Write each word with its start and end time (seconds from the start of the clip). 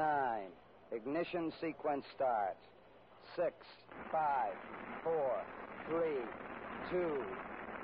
10, 0.00 0.06
9, 0.06 0.96
ignition 0.96 1.52
sequence 1.60 2.06
starts. 2.14 2.64
6, 3.36 3.52
5, 4.10 4.52
4, 5.04 5.42
3, 5.90 6.00
2, 6.90 6.96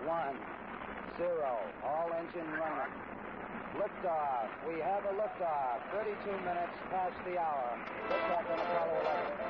1, 0.06 0.36
0. 1.18 1.28
All 1.84 2.10
engine 2.16 2.50
running. 2.56 2.92
Liftoff. 3.76 4.48
We 4.66 4.80
have 4.80 5.04
a 5.04 5.12
liftoff. 5.12 5.82
32 5.92 6.32
minutes 6.40 6.76
past 6.90 7.16
the 7.26 7.38
hour. 7.38 7.78
Liftoff 8.08 8.50
on 8.50 8.58
Apollo 8.64 9.00
11. 9.00 9.46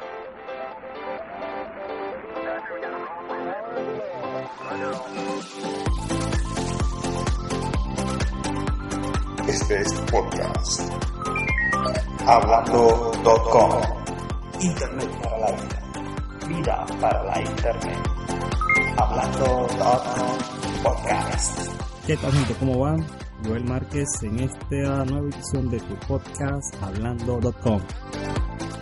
Este 9.48 9.74
es 9.80 9.92
podcast. 10.10 11.15
Hablando.com. 12.28 13.70
Internet 14.60 15.10
para 15.22 15.38
la 15.38 15.52
vida. 15.52 16.48
Vida 16.48 16.86
para 17.00 17.22
la 17.22 17.40
Internet. 17.40 18.08
Hablando.com 18.96 20.82
Podcast. 20.82 21.70
¿Qué 22.04 22.16
tal 22.16 22.32
gente? 22.32 22.54
¿Cómo 22.58 22.80
van? 22.80 23.06
Joel 23.44 23.64
Márquez 23.64 24.08
en 24.22 24.40
esta 24.40 25.04
nueva 25.04 25.28
edición 25.28 25.70
de 25.70 25.78
tu 25.78 25.94
podcast 26.08 26.74
Hablando.com. 26.82 27.80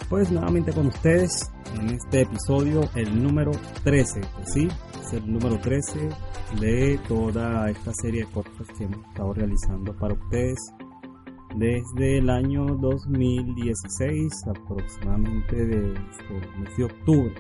Pues 0.08 0.31
nuevamente 0.31 0.73
con 0.73 0.86
ustedes 0.86 1.53
en 1.79 1.91
este 1.91 2.23
episodio, 2.23 2.89
el 2.95 3.23
número 3.23 3.51
13, 3.83 4.23
¿sí? 4.47 4.69
Es 5.03 5.12
el 5.12 5.31
número 5.31 5.58
13 5.58 6.08
de 6.61 6.98
toda 7.06 7.69
esta 7.69 7.92
serie 8.01 8.23
de 8.23 8.27
podcasts 8.29 8.73
que 8.79 8.84
hemos 8.84 9.06
estado 9.06 9.34
realizando 9.34 9.95
para 9.95 10.14
ustedes 10.14 10.58
desde 11.56 12.19
el 12.19 12.30
año 12.30 12.66
2016, 12.66 14.47
aproximadamente 14.48 15.55
mes 15.55 16.77
de 16.77 16.84
octubre. 16.84 17.33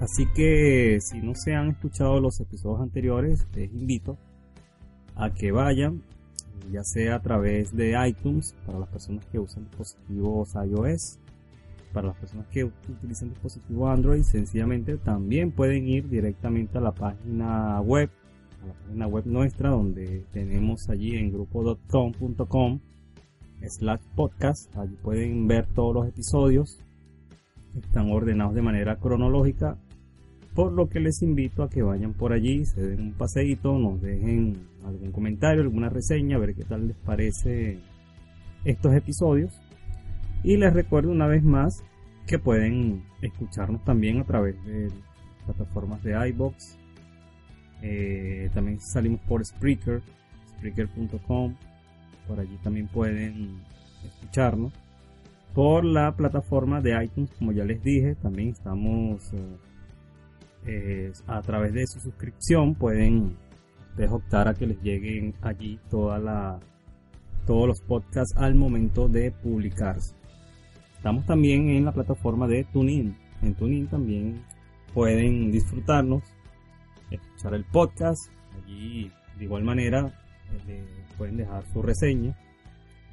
Así 0.00 0.26
que 0.26 0.98
si 1.00 1.20
no 1.20 1.34
se 1.34 1.54
han 1.54 1.70
escuchado 1.70 2.20
los 2.20 2.38
episodios 2.40 2.80
anteriores, 2.80 3.46
les 3.54 3.72
invito 3.72 4.16
a 5.16 5.34
que 5.34 5.50
vayan, 5.50 6.02
ya 6.70 6.84
sea 6.84 7.16
a 7.16 7.22
través 7.22 7.74
de 7.76 7.96
iTunes 8.06 8.54
para 8.64 8.78
las 8.78 8.88
personas 8.88 9.24
que 9.26 9.40
usan 9.40 9.64
dispositivos 9.64 10.54
iOS, 10.54 11.18
para 11.92 12.08
las 12.08 12.16
personas 12.16 12.46
que 12.48 12.64
utilizan 12.64 13.30
dispositivos 13.30 13.90
Android, 13.90 14.22
sencillamente 14.22 14.96
también 14.96 15.50
pueden 15.50 15.88
ir 15.88 16.08
directamente 16.08 16.78
a 16.78 16.80
la 16.80 16.92
página 16.92 17.80
web, 17.80 18.10
a 18.62 18.66
la 18.68 18.74
página 18.74 19.06
web 19.08 19.26
nuestra, 19.26 19.70
donde 19.70 20.24
tenemos 20.30 20.88
allí 20.88 21.16
en 21.16 21.32
grupo.com.com 21.32 22.78
slash 23.66 24.00
podcast, 24.14 24.74
allí 24.76 24.96
pueden 25.02 25.46
ver 25.46 25.66
todos 25.74 25.94
los 25.94 26.08
episodios, 26.08 26.78
están 27.78 28.10
ordenados 28.10 28.54
de 28.54 28.62
manera 28.62 28.96
cronológica, 28.96 29.78
por 30.54 30.72
lo 30.72 30.88
que 30.88 31.00
les 31.00 31.22
invito 31.22 31.62
a 31.62 31.70
que 31.70 31.82
vayan 31.82 32.14
por 32.14 32.32
allí, 32.32 32.64
se 32.64 32.80
den 32.80 33.00
un 33.00 33.12
paseíto, 33.12 33.78
nos 33.78 34.00
dejen 34.00 34.66
algún 34.84 35.12
comentario, 35.12 35.62
alguna 35.62 35.88
reseña, 35.88 36.36
a 36.36 36.40
ver 36.40 36.54
qué 36.54 36.64
tal 36.64 36.88
les 36.88 36.96
parece 36.96 37.78
estos 38.64 38.94
episodios. 38.94 39.52
Y 40.42 40.56
les 40.56 40.72
recuerdo 40.72 41.10
una 41.10 41.26
vez 41.26 41.42
más 41.42 41.84
que 42.26 42.38
pueden 42.38 43.04
escucharnos 43.22 43.84
también 43.84 44.20
a 44.20 44.24
través 44.24 44.62
de 44.64 44.88
plataformas 45.44 46.02
de 46.02 46.28
iBox. 46.28 46.76
Eh, 47.82 48.50
también 48.54 48.80
salimos 48.80 49.20
por 49.22 49.44
Spreaker, 49.44 50.02
Spreaker.com. 50.56 51.54
Por 52.28 52.38
allí 52.38 52.56
también 52.62 52.86
pueden 52.88 53.62
escucharnos. 54.04 54.72
Por 55.54 55.84
la 55.84 56.14
plataforma 56.14 56.80
de 56.80 57.02
iTunes, 57.02 57.32
como 57.38 57.52
ya 57.52 57.64
les 57.64 57.82
dije, 57.82 58.14
también 58.16 58.50
estamos 58.50 59.32
eh, 59.32 59.56
eh, 60.66 61.12
a 61.26 61.40
través 61.40 61.72
de 61.72 61.86
su 61.86 61.98
suscripción. 62.00 62.74
Pueden 62.74 63.36
optar 64.06 64.46
a 64.46 64.54
que 64.54 64.66
les 64.66 64.80
lleguen 64.82 65.34
allí 65.42 65.80
toda 65.90 66.18
la, 66.18 66.60
todos 67.46 67.66
los 67.66 67.80
podcasts 67.80 68.36
al 68.36 68.54
momento 68.54 69.08
de 69.08 69.32
publicarse. 69.32 70.14
Estamos 70.96 71.24
también 71.26 71.70
en 71.70 71.84
la 71.84 71.92
plataforma 71.92 72.46
de 72.46 72.64
TuneIn. 72.64 73.16
En 73.42 73.54
TuneIn 73.54 73.88
también 73.88 74.42
pueden 74.92 75.50
disfrutarnos, 75.50 76.22
escuchar 77.10 77.54
el 77.54 77.64
podcast. 77.64 78.30
Allí, 78.56 79.10
de 79.38 79.44
igual 79.44 79.64
manera, 79.64 80.12
pueden 81.16 81.36
dejar 81.36 81.64
su 81.72 81.82
reseña, 81.82 82.36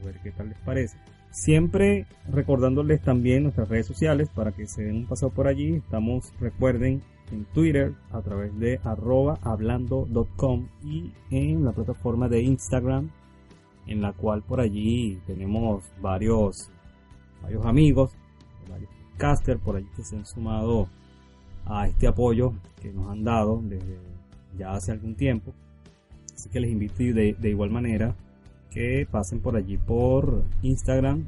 a 0.01 0.05
ver 0.05 0.19
qué 0.21 0.31
tal 0.31 0.49
les 0.49 0.59
parece. 0.59 0.97
Siempre 1.31 2.05
recordándoles 2.29 3.01
también 3.01 3.43
nuestras 3.43 3.67
redes 3.67 3.87
sociales 3.87 4.29
para 4.33 4.51
que 4.53 4.67
se 4.67 4.83
den 4.83 4.95
un 4.97 5.05
paseo 5.05 5.29
por 5.31 5.47
allí. 5.47 5.75
Estamos, 5.75 6.31
recuerden, 6.39 7.01
en 7.31 7.45
Twitter 7.45 7.93
a 8.11 8.21
través 8.21 8.57
de 8.59 8.79
arroba 8.83 9.37
hablando.com 9.41 10.67
y 10.83 11.11
en 11.31 11.65
la 11.65 11.71
plataforma 11.71 12.29
de 12.29 12.41
Instagram 12.41 13.09
en 13.87 14.01
la 14.01 14.13
cual 14.13 14.41
por 14.43 14.59
allí 14.59 15.19
tenemos 15.25 15.83
varios 16.01 16.69
varios 17.41 17.65
amigos, 17.65 18.11
varios 18.69 18.89
casters 19.17 19.61
por 19.61 19.75
allí 19.75 19.87
que 19.95 20.03
se 20.03 20.15
han 20.15 20.25
sumado 20.25 20.87
a 21.65 21.87
este 21.87 22.07
apoyo 22.07 22.53
que 22.81 22.91
nos 22.91 23.09
han 23.09 23.23
dado 23.23 23.61
desde 23.63 23.99
ya 24.57 24.73
hace 24.73 24.91
algún 24.91 25.15
tiempo. 25.15 25.53
Así 26.45 26.51
que 26.51 26.59
les 26.59 26.71
invito 26.71 27.01
de, 27.01 27.35
igual 27.49 27.71
manera 27.71 28.15
que 28.69 29.07
pasen 29.09 29.39
por 29.39 29.55
allí 29.55 29.77
por 29.77 30.43
Instagram 30.61 31.25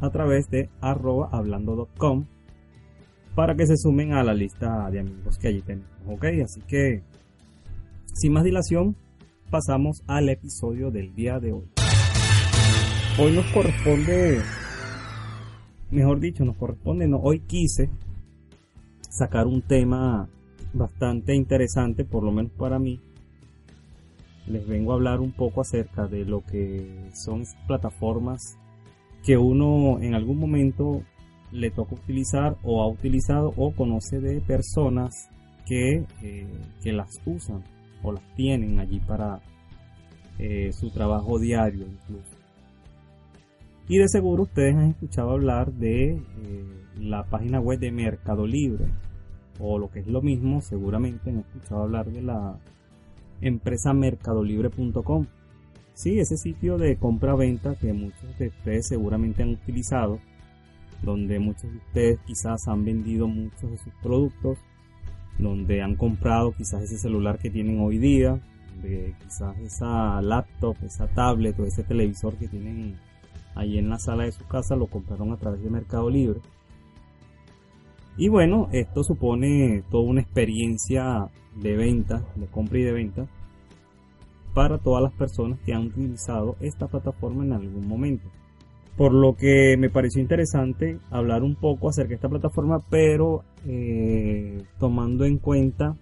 a 0.00 0.10
través 0.10 0.50
de 0.50 0.68
arroba 0.82 1.30
hablando.com 1.32 2.26
para 3.34 3.54
que 3.54 3.66
se 3.66 3.78
sumen 3.78 4.12
a 4.12 4.22
la 4.22 4.34
lista 4.34 4.90
de 4.90 5.00
amigos 5.00 5.38
que 5.38 5.48
allí 5.48 5.62
tenemos. 5.62 5.88
Ok, 6.06 6.26
así 6.44 6.60
que 6.60 7.02
sin 8.12 8.34
más 8.34 8.44
dilación 8.44 8.96
pasamos 9.50 10.02
al 10.06 10.28
episodio 10.28 10.90
del 10.90 11.14
día 11.14 11.40
de 11.40 11.52
hoy. 11.52 11.64
Hoy 13.18 13.32
nos 13.32 13.46
corresponde 13.46 14.42
mejor 15.90 16.20
dicho, 16.20 16.44
nos 16.44 16.58
corresponde, 16.58 17.08
no, 17.08 17.16
hoy 17.16 17.40
quise 17.40 17.88
sacar 19.08 19.46
un 19.46 19.62
tema 19.62 20.28
bastante 20.74 21.34
interesante, 21.34 22.04
por 22.04 22.24
lo 22.24 22.30
menos 22.30 22.52
para 22.52 22.78
mí. 22.78 23.00
Les 24.48 24.66
vengo 24.66 24.92
a 24.92 24.94
hablar 24.94 25.20
un 25.20 25.32
poco 25.32 25.60
acerca 25.60 26.06
de 26.06 26.24
lo 26.24 26.40
que 26.40 27.10
son 27.12 27.42
plataformas 27.66 28.58
que 29.24 29.36
uno 29.36 30.00
en 30.00 30.14
algún 30.14 30.38
momento 30.38 31.02
le 31.52 31.70
toca 31.70 31.94
utilizar 31.94 32.56
o 32.62 32.82
ha 32.82 32.88
utilizado 32.88 33.52
o 33.56 33.72
conoce 33.72 34.20
de 34.20 34.40
personas 34.40 35.28
que, 35.66 36.04
eh, 36.22 36.46
que 36.82 36.92
las 36.92 37.20
usan 37.26 37.62
o 38.02 38.12
las 38.12 38.22
tienen 38.36 38.80
allí 38.80 39.00
para 39.00 39.40
eh, 40.38 40.72
su 40.72 40.90
trabajo 40.90 41.38
diario 41.38 41.86
incluso. 41.86 42.36
Y 43.88 43.98
de 43.98 44.08
seguro 44.08 44.44
ustedes 44.44 44.76
han 44.76 44.90
escuchado 44.90 45.30
hablar 45.30 45.72
de 45.72 46.10
eh, 46.12 46.20
la 46.98 47.24
página 47.24 47.60
web 47.60 47.78
de 47.78 47.90
Mercado 47.90 48.46
Libre. 48.46 48.86
O 49.60 49.78
lo 49.78 49.90
que 49.90 50.00
es 50.00 50.06
lo 50.06 50.22
mismo, 50.22 50.60
seguramente 50.60 51.30
han 51.30 51.38
escuchado 51.38 51.82
hablar 51.82 52.06
de 52.12 52.22
la 52.22 52.58
empresa 53.40 53.92
mercadolibre.com. 53.92 55.26
Sí, 55.94 56.18
ese 56.20 56.36
sitio 56.36 56.78
de 56.78 56.96
compra-venta 56.96 57.74
que 57.76 57.92
muchos 57.92 58.38
de 58.38 58.48
ustedes 58.48 58.88
seguramente 58.88 59.42
han 59.42 59.50
utilizado. 59.50 60.20
Donde 61.02 61.38
muchos 61.38 61.70
de 61.70 61.78
ustedes 61.78 62.20
quizás 62.26 62.68
han 62.68 62.84
vendido 62.84 63.26
muchos 63.28 63.70
de 63.70 63.78
sus 63.78 63.92
productos. 64.02 64.58
Donde 65.38 65.82
han 65.82 65.96
comprado 65.96 66.52
quizás 66.52 66.82
ese 66.82 66.98
celular 66.98 67.38
que 67.38 67.50
tienen 67.50 67.80
hoy 67.80 67.98
día. 67.98 68.40
De 68.82 69.14
quizás 69.24 69.58
esa 69.58 70.22
laptop, 70.22 70.76
esa 70.84 71.08
tablet 71.08 71.58
o 71.58 71.64
ese 71.64 71.82
televisor 71.82 72.36
que 72.36 72.46
tienen 72.46 72.96
ahí 73.56 73.76
en 73.78 73.88
la 73.88 73.98
sala 73.98 74.24
de 74.24 74.32
su 74.32 74.46
casa, 74.46 74.76
lo 74.76 74.86
compraron 74.86 75.32
a 75.32 75.36
través 75.36 75.62
de 75.62 75.70
Mercado 75.70 76.08
Libre. 76.08 76.40
Y 78.16 78.28
bueno, 78.28 78.68
esto 78.72 79.04
supone 79.04 79.84
toda 79.90 80.08
una 80.08 80.20
experiencia 80.20 81.28
de 81.60 81.76
venta, 81.76 82.24
de 82.36 82.46
compra 82.46 82.78
y 82.78 82.82
de 82.82 82.92
venta, 82.92 83.26
para 84.54 84.78
todas 84.78 85.02
las 85.02 85.12
personas 85.12 85.58
que 85.60 85.74
han 85.74 85.86
utilizado 85.86 86.56
esta 86.60 86.88
plataforma 86.88 87.44
en 87.44 87.52
algún 87.52 87.86
momento. 87.86 88.28
Por 88.96 89.14
lo 89.14 89.36
que 89.36 89.76
me 89.78 89.90
pareció 89.90 90.20
interesante 90.20 90.98
hablar 91.10 91.42
un 91.42 91.54
poco 91.54 91.88
acerca 91.88 92.10
de 92.10 92.14
esta 92.16 92.28
plataforma, 92.28 92.80
pero 92.90 93.44
eh, 93.66 94.60
tomando 94.80 95.24
en 95.24 95.38
cuenta 95.38 95.96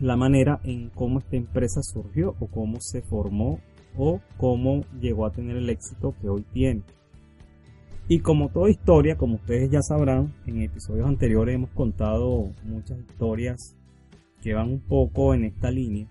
la 0.00 0.16
manera 0.16 0.60
en 0.64 0.90
cómo 0.90 1.20
esta 1.20 1.36
empresa 1.36 1.80
surgió 1.82 2.34
o 2.38 2.48
cómo 2.48 2.80
se 2.80 3.00
formó 3.00 3.60
o 3.96 4.20
cómo 4.36 4.82
llegó 5.00 5.24
a 5.24 5.32
tener 5.32 5.56
el 5.56 5.70
éxito 5.70 6.14
que 6.20 6.28
hoy 6.28 6.44
tiene. 6.52 6.82
Y 8.08 8.20
como 8.20 8.50
toda 8.50 8.70
historia, 8.70 9.16
como 9.16 9.36
ustedes 9.36 9.70
ya 9.70 9.82
sabrán, 9.82 10.32
en 10.46 10.62
episodios 10.62 11.08
anteriores 11.08 11.54
hemos 11.54 11.70
contado 11.70 12.50
muchas 12.64 12.98
historias 12.98 13.75
que 14.46 14.54
van 14.54 14.70
un 14.70 14.80
poco 14.80 15.34
en 15.34 15.42
esta 15.42 15.72
línea. 15.72 16.06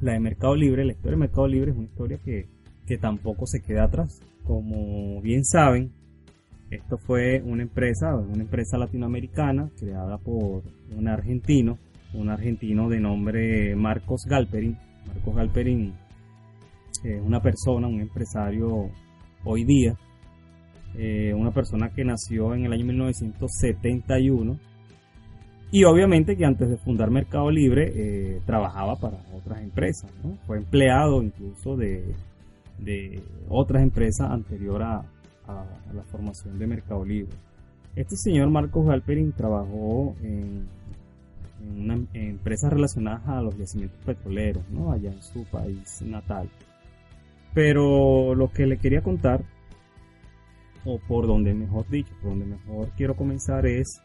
La 0.00 0.14
de 0.14 0.18
Mercado 0.18 0.56
Libre, 0.56 0.84
la 0.84 0.94
historia 0.94 1.12
de 1.12 1.20
Mercado 1.20 1.46
Libre 1.46 1.70
es 1.70 1.76
una 1.76 1.86
historia 1.86 2.18
que, 2.24 2.48
que 2.88 2.98
tampoco 2.98 3.46
se 3.46 3.62
queda 3.62 3.84
atrás. 3.84 4.20
Como 4.44 5.22
bien 5.22 5.44
saben, 5.44 5.92
esto 6.72 6.98
fue 6.98 7.40
una 7.42 7.62
empresa, 7.62 8.16
una 8.16 8.42
empresa 8.42 8.78
latinoamericana 8.78 9.70
creada 9.78 10.18
por 10.18 10.64
un 10.92 11.06
argentino, 11.06 11.78
un 12.14 12.30
argentino 12.30 12.88
de 12.88 12.98
nombre 12.98 13.76
Marcos 13.76 14.24
Galperin. 14.28 14.76
Marcos 15.06 15.36
Galperin 15.36 15.94
es 17.04 17.22
una 17.22 17.40
persona, 17.40 17.86
un 17.86 18.00
empresario 18.00 18.90
hoy 19.44 19.64
día, 19.64 19.96
eh, 20.96 21.32
una 21.32 21.52
persona 21.52 21.90
que 21.90 22.04
nació 22.04 22.56
en 22.56 22.64
el 22.64 22.72
año 22.72 22.86
1971 22.86 24.69
y 25.72 25.84
obviamente 25.84 26.36
que 26.36 26.44
antes 26.44 26.68
de 26.68 26.76
fundar 26.78 27.10
Mercado 27.10 27.50
Libre 27.50 27.92
eh, 27.94 28.40
trabajaba 28.44 28.96
para 28.96 29.18
otras 29.32 29.62
empresas, 29.62 30.10
fue 30.46 30.58
empleado 30.58 31.22
incluso 31.22 31.76
de, 31.76 32.14
otras 33.48 33.82
empresas 33.82 34.30
anterior 34.30 34.82
a, 34.82 35.04
la 35.92 36.02
formación 36.04 36.58
de 36.58 36.66
Mercado 36.66 37.04
Libre. 37.04 37.36
Este 37.96 38.16
señor 38.16 38.50
Marcos 38.50 38.86
Galperin 38.86 39.32
trabajó 39.32 40.14
en, 40.22 40.68
en, 41.60 42.08
empresas 42.14 42.72
relacionadas 42.72 43.26
a 43.26 43.40
los 43.40 43.56
yacimientos 43.56 43.98
petroleros, 44.04 44.62
¿no? 44.70 44.92
allá 44.92 45.10
en 45.10 45.22
su 45.22 45.44
país 45.44 46.02
natal. 46.02 46.48
Pero 47.52 48.34
lo 48.36 48.50
que 48.50 48.66
le 48.66 48.78
quería 48.78 49.02
contar, 49.02 49.42
o 50.84 50.98
por 50.98 51.26
donde 51.26 51.52
mejor 51.52 51.88
dicho, 51.88 52.12
por 52.22 52.30
donde 52.30 52.46
mejor 52.46 52.90
quiero 52.96 53.16
comenzar 53.16 53.66
es 53.66 54.00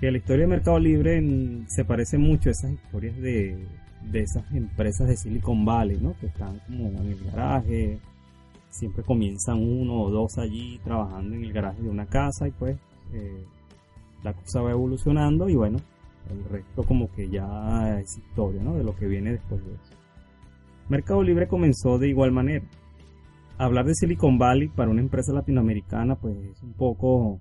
que 0.00 0.10
la 0.10 0.18
historia 0.18 0.42
de 0.42 0.50
Mercado 0.50 0.78
Libre 0.78 1.22
se 1.68 1.84
parece 1.84 2.18
mucho 2.18 2.50
a 2.50 2.52
esas 2.52 2.72
historias 2.72 3.16
de, 3.16 3.66
de 4.10 4.20
esas 4.20 4.50
empresas 4.52 5.08
de 5.08 5.16
Silicon 5.16 5.64
Valley, 5.64 5.98
¿no? 5.98 6.14
Que 6.20 6.26
están 6.26 6.60
como 6.66 6.88
en 6.88 7.08
el 7.08 7.24
garaje, 7.24 7.98
siempre 8.70 9.02
comienzan 9.02 9.58
uno 9.58 10.02
o 10.02 10.10
dos 10.10 10.38
allí 10.38 10.78
trabajando 10.84 11.34
en 11.34 11.44
el 11.44 11.52
garaje 11.52 11.82
de 11.82 11.88
una 11.88 12.06
casa 12.06 12.46
y 12.46 12.50
pues 12.50 12.76
eh, 13.12 13.44
la 14.22 14.34
cosa 14.34 14.60
va 14.60 14.70
evolucionando 14.70 15.48
y 15.48 15.54
bueno, 15.54 15.78
el 16.30 16.44
resto 16.44 16.82
como 16.82 17.10
que 17.12 17.28
ya 17.28 17.98
es 18.00 18.18
historia, 18.18 18.62
¿no? 18.62 18.76
De 18.76 18.84
lo 18.84 18.94
que 18.96 19.06
viene 19.06 19.32
después 19.32 19.64
de 19.64 19.72
eso. 19.72 19.94
Mercado 20.88 21.22
Libre 21.22 21.48
comenzó 21.48 21.98
de 21.98 22.08
igual 22.08 22.32
manera. 22.32 22.64
Hablar 23.58 23.86
de 23.86 23.94
Silicon 23.94 24.38
Valley 24.38 24.68
para 24.68 24.90
una 24.90 25.00
empresa 25.00 25.32
latinoamericana 25.32 26.16
pues 26.16 26.36
es 26.36 26.62
un 26.62 26.74
poco 26.74 27.40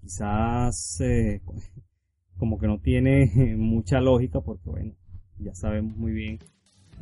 quizás 0.00 1.00
eh, 1.00 1.40
como 2.38 2.58
que 2.58 2.66
no 2.66 2.78
tiene 2.78 3.30
mucha 3.56 4.00
lógica 4.00 4.40
porque 4.40 4.70
bueno, 4.70 4.94
ya 5.38 5.54
sabemos 5.54 5.96
muy 5.96 6.12
bien 6.12 6.38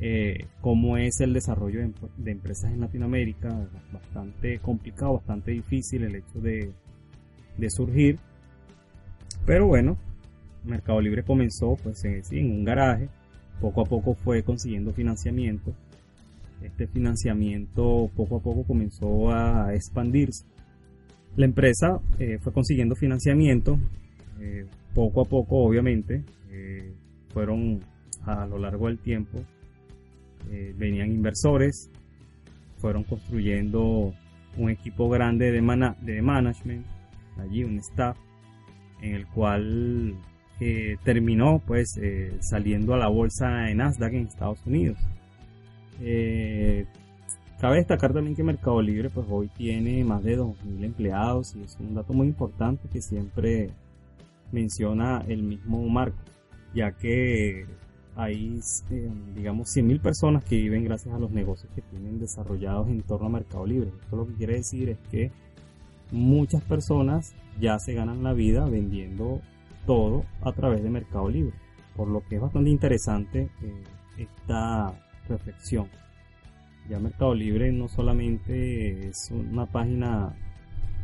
eh, 0.00 0.46
cómo 0.60 0.96
es 0.96 1.20
el 1.20 1.32
desarrollo 1.32 1.80
de, 2.16 2.30
empresas 2.30 2.72
en 2.72 2.80
Latinoamérica, 2.80 3.68
bastante 3.92 4.60
complicado, 4.60 5.14
bastante 5.14 5.50
difícil 5.50 6.04
el 6.04 6.14
hecho 6.14 6.40
de, 6.40 6.72
surgir. 7.68 8.18
Pero 9.44 9.66
bueno, 9.66 9.96
Mercado 10.64 11.00
Libre 11.00 11.24
comenzó 11.24 11.76
pues 11.82 12.04
en 12.04 12.50
un 12.50 12.64
garaje, 12.64 13.08
poco 13.60 13.80
a 13.80 13.84
poco 13.84 14.14
fue 14.14 14.44
consiguiendo 14.44 14.92
financiamiento. 14.92 15.74
Este 16.62 16.86
financiamiento 16.86 18.08
poco 18.14 18.36
a 18.36 18.40
poco 18.40 18.64
comenzó 18.64 19.30
a 19.30 19.74
expandirse. 19.74 20.44
La 21.38 21.46
empresa 21.46 22.00
eh, 22.18 22.38
fue 22.42 22.52
consiguiendo 22.52 22.94
financiamiento, 22.94 23.78
eh, 24.40 24.66
poco 24.92 25.22
a 25.22 25.24
poco 25.24 25.58
obviamente, 25.58 26.22
fueron 27.32 27.80
a 28.24 28.44
lo 28.46 28.58
largo 28.58 28.88
del 28.88 28.98
tiempo 28.98 29.38
eh, 30.50 30.74
venían 30.76 31.12
inversores, 31.12 31.90
fueron 32.78 33.04
construyendo 33.04 34.14
un 34.56 34.70
equipo 34.70 35.08
grande 35.08 35.52
de, 35.52 35.94
de 36.00 36.22
management, 36.22 36.86
allí 37.38 37.64
un 37.64 37.78
staff, 37.78 38.16
en 39.02 39.14
el 39.14 39.26
cual 39.26 40.16
eh, 40.58 40.96
terminó 41.04 41.62
pues 41.64 41.98
eh, 42.00 42.36
saliendo 42.40 42.94
a 42.94 42.98
la 42.98 43.08
bolsa 43.08 43.70
en 43.70 43.76
Nasdaq 43.76 44.14
en 44.14 44.26
Estados 44.26 44.64
Unidos. 44.66 44.98
Cabe 47.60 47.76
destacar 47.76 48.12
también 48.12 48.36
que 48.36 48.42
Mercado 48.42 48.80
Libre 48.80 49.10
pues 49.10 49.26
hoy 49.30 49.48
tiene 49.48 50.04
más 50.04 50.22
de 50.22 50.38
2.000 50.38 50.84
empleados 50.84 51.54
y 51.56 51.62
es 51.62 51.76
un 51.80 51.94
dato 51.94 52.12
muy 52.12 52.28
importante 52.28 52.88
que 52.88 53.02
siempre 53.02 53.70
menciona 54.52 55.24
el 55.28 55.42
mismo 55.42 55.86
Marco, 55.88 56.18
ya 56.74 56.92
que 56.92 57.66
hay, 58.16 58.60
eh, 58.90 59.10
digamos, 59.34 59.68
100.000 59.76 60.00
personas 60.00 60.44
que 60.44 60.56
viven 60.56 60.84
gracias 60.84 61.14
a 61.14 61.18
los 61.18 61.30
negocios 61.30 61.70
que 61.74 61.82
tienen 61.82 62.18
desarrollados 62.18 62.88
en 62.88 63.02
torno 63.02 63.26
a 63.26 63.30
Mercado 63.30 63.66
Libre. 63.66 63.92
Esto 64.02 64.16
lo 64.16 64.26
que 64.26 64.34
quiere 64.34 64.54
decir 64.54 64.88
es 64.88 64.98
que 65.10 65.30
muchas 66.10 66.62
personas 66.62 67.34
ya 67.60 67.78
se 67.78 67.94
ganan 67.94 68.22
la 68.22 68.32
vida 68.32 68.64
vendiendo 68.66 69.40
todo 69.86 70.24
a 70.42 70.52
través 70.52 70.82
de 70.82 70.90
Mercado 70.90 71.28
Libre. 71.28 71.54
Por 71.96 72.08
lo 72.08 72.22
que 72.28 72.36
es 72.36 72.40
bastante 72.40 72.70
interesante 72.70 73.50
eh, 73.62 73.84
esta 74.16 74.92
reflexión. 75.28 75.88
Ya 76.88 76.98
Mercado 76.98 77.34
Libre 77.34 77.72
no 77.72 77.88
solamente 77.88 79.08
es 79.08 79.30
una 79.30 79.66
página, 79.66 80.34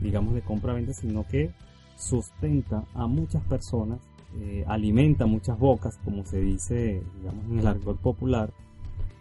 digamos, 0.01 0.35
de 0.35 0.43
compra-venta, 0.43 0.93
sino 0.93 1.27
que 1.27 1.51
sustenta 1.97 2.85
a 2.95 3.07
muchas 3.07 3.43
personas 3.45 4.01
eh, 4.41 4.65
alimenta 4.67 5.27
muchas 5.27 5.57
bocas, 5.57 5.97
como 6.05 6.25
se 6.25 6.41
dice 6.41 7.01
digamos, 7.19 7.45
en 7.45 7.59
el 7.61 7.67
argot 7.69 8.01
popular, 8.01 8.53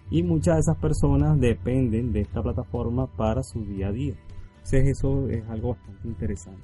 y 0.09 0.23
muchas 0.23 0.55
de 0.55 0.61
esas 0.61 0.77
personas 0.77 1.39
dependen 1.39 2.11
de 2.13 2.21
esta 2.21 2.41
plataforma 2.41 3.05
para 3.05 3.43
su 3.43 3.63
día 3.63 3.89
a 3.89 3.91
día. 3.91 4.15
Entonces 4.55 4.87
eso 4.87 5.29
es 5.29 5.47
algo 5.49 5.69
bastante 5.75 6.07
interesante. 6.07 6.63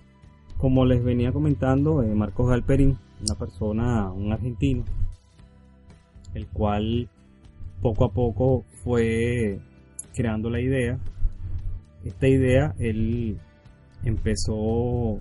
Como 0.57 0.83
les 0.85 1.03
venía 1.03 1.31
comentando, 1.31 2.01
eh, 2.01 2.13
Marcos 2.15 2.49
Galperín, 2.49 2.97
una 3.21 3.35
persona, 3.35 4.11
un 4.11 4.33
argentino, 4.33 4.83
el 6.33 6.47
cual 6.47 7.07
poco 7.81 8.05
a 8.05 8.11
poco 8.11 8.65
fue 8.83 9.59
creando 10.13 10.49
la 10.49 10.61
idea. 10.61 10.97
Esta 12.03 12.27
idea 12.27 12.73
él 12.79 13.37
empezó 14.03 15.19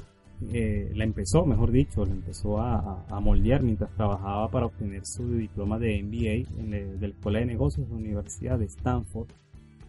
eh, 0.52 0.92
la 0.94 1.02
empezó, 1.02 1.44
mejor 1.44 1.72
dicho, 1.72 2.06
la 2.06 2.12
empezó 2.12 2.60
a, 2.60 3.04
moldear 3.20 3.62
mientras 3.62 3.90
trabajaba 3.96 4.48
para 4.50 4.66
obtener 4.66 5.04
su 5.04 5.28
diploma 5.34 5.78
de 5.78 6.00
MBA 6.00 6.60
en 6.60 6.70
de 6.70 7.08
la 7.08 7.08
Escuela 7.08 7.40
de 7.40 7.46
Negocios 7.46 7.88
de 7.88 7.94
la 7.94 8.00
Universidad 8.00 8.58
de 8.58 8.66
Stanford 8.66 9.26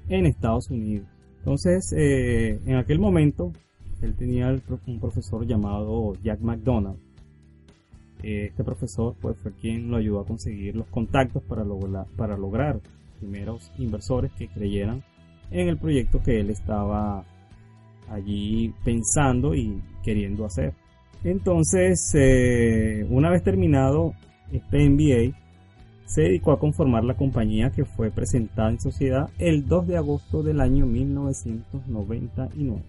en 0.07 0.25
Estados 0.25 0.69
Unidos. 0.71 1.07
Entonces, 1.37 1.93
eh, 1.95 2.59
en 2.65 2.75
aquel 2.75 2.99
momento, 2.99 3.53
él 4.01 4.15
tenía 4.15 4.55
un 4.87 4.99
profesor 4.99 5.45
llamado 5.45 6.13
Jack 6.23 6.41
McDonald. 6.41 6.97
Eh, 8.23 8.47
este 8.47 8.63
profesor 8.63 9.15
pues, 9.21 9.37
fue 9.37 9.53
quien 9.53 9.91
lo 9.91 9.97
ayudó 9.97 10.21
a 10.21 10.25
conseguir 10.25 10.75
los 10.75 10.87
contactos 10.87 11.43
para 11.43 11.63
lograr 11.63 12.81
primeros 13.19 13.71
inversores 13.77 14.31
que 14.33 14.47
creyeran 14.47 15.03
en 15.51 15.69
el 15.69 15.77
proyecto 15.77 16.21
que 16.21 16.39
él 16.39 16.49
estaba 16.49 17.23
allí 18.09 18.73
pensando 18.83 19.53
y 19.55 19.81
queriendo 20.03 20.45
hacer. 20.45 20.73
Entonces, 21.23 22.11
eh, 22.15 23.05
una 23.09 23.29
vez 23.29 23.43
terminado 23.43 24.13
este 24.51 24.89
MBA, 24.89 25.35
se 26.05 26.23
dedicó 26.23 26.51
a 26.51 26.59
conformar 26.59 27.03
la 27.03 27.15
compañía 27.15 27.71
que 27.71 27.85
fue 27.85 28.09
presentada 28.09 28.71
en 28.71 28.79
sociedad 28.79 29.29
el 29.37 29.67
2 29.67 29.87
de 29.87 29.97
agosto 29.97 30.41
del 30.41 30.59
año 30.59 30.87
1999. 30.87 32.81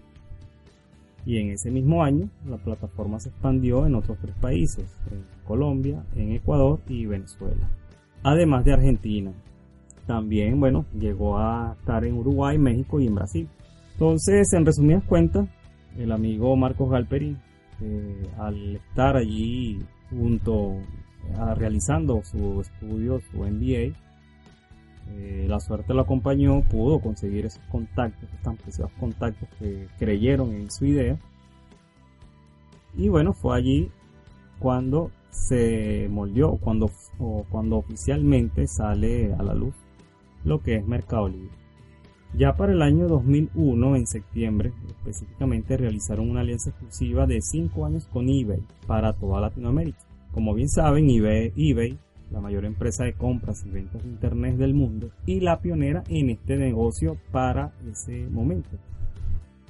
Y 1.23 1.37
en 1.37 1.51
ese 1.51 1.69
mismo 1.69 2.03
año, 2.03 2.29
la 2.49 2.57
plataforma 2.57 3.19
se 3.19 3.29
expandió 3.29 3.85
en 3.85 3.93
otros 3.93 4.17
tres 4.19 4.35
países, 4.41 4.85
en 5.11 5.23
Colombia, 5.45 6.03
en 6.15 6.31
Ecuador 6.31 6.79
y 6.87 7.05
Venezuela, 7.05 7.69
además 8.23 8.65
de 8.65 8.73
Argentina. 8.73 9.31
También, 10.07 10.59
bueno, 10.59 10.85
llegó 10.97 11.37
a 11.37 11.75
estar 11.79 12.03
en 12.05 12.17
Uruguay, 12.17 12.57
México 12.57 12.99
y 12.99 13.07
en 13.07 13.15
Brasil. 13.15 13.49
Entonces, 13.93 14.51
en 14.53 14.65
resumidas 14.65 15.03
cuentas, 15.03 15.47
el 15.97 16.11
amigo 16.11 16.55
Marcos 16.55 16.89
Galperi, 16.89 17.37
eh, 17.81 18.29
al 18.37 18.75
estar 18.75 19.15
allí 19.15 19.79
junto 20.09 20.77
a 21.37 21.53
realizando 21.53 22.21
su 22.23 22.61
estudio, 22.61 23.19
su 23.31 23.37
MBA, 23.37 23.95
eh, 25.13 25.45
la 25.47 25.59
suerte 25.59 25.93
lo 25.93 26.01
acompañó, 26.01 26.61
pudo 26.61 26.99
conseguir 26.99 27.45
esos 27.45 27.63
contactos, 27.65 28.29
tan 28.43 28.57
preciados 28.57 28.91
contactos 28.99 29.47
que 29.59 29.87
creyeron 29.99 30.51
en 30.51 30.71
su 30.71 30.85
idea. 30.85 31.17
Y 32.95 33.07
bueno, 33.07 33.33
fue 33.33 33.57
allí 33.57 33.91
cuando 34.59 35.11
se 35.29 36.07
moldeó, 36.09 36.57
cuando, 36.57 36.91
o 37.19 37.45
cuando 37.49 37.77
oficialmente 37.77 38.67
sale 38.67 39.33
a 39.33 39.43
la 39.43 39.53
luz 39.53 39.73
lo 40.43 40.61
que 40.61 40.75
es 40.75 40.85
Mercado 40.85 41.27
Libre. 41.27 41.61
Ya 42.33 42.55
para 42.55 42.71
el 42.71 42.81
año 42.81 43.07
2001, 43.09 43.95
en 43.97 44.07
septiembre, 44.07 44.71
específicamente 44.87 45.75
realizaron 45.75 46.29
una 46.29 46.41
alianza 46.41 46.69
exclusiva 46.69 47.27
de 47.27 47.41
5 47.41 47.85
años 47.85 48.07
con 48.07 48.29
eBay 48.29 48.63
para 48.87 49.11
toda 49.13 49.41
Latinoamérica. 49.41 49.99
Como 50.31 50.53
bien 50.53 50.69
saben, 50.69 51.09
eBay, 51.09 51.51
eBay, 51.57 51.99
la 52.31 52.39
mayor 52.39 52.63
empresa 52.63 53.03
de 53.03 53.13
compras 53.13 53.65
y 53.65 53.69
ventas 53.69 54.01
de 54.01 54.09
Internet 54.09 54.55
del 54.55 54.73
mundo 54.73 55.09
y 55.25 55.41
la 55.41 55.59
pionera 55.59 56.05
en 56.07 56.29
este 56.29 56.55
negocio 56.55 57.17
para 57.31 57.73
ese 57.91 58.27
momento. 58.31 58.77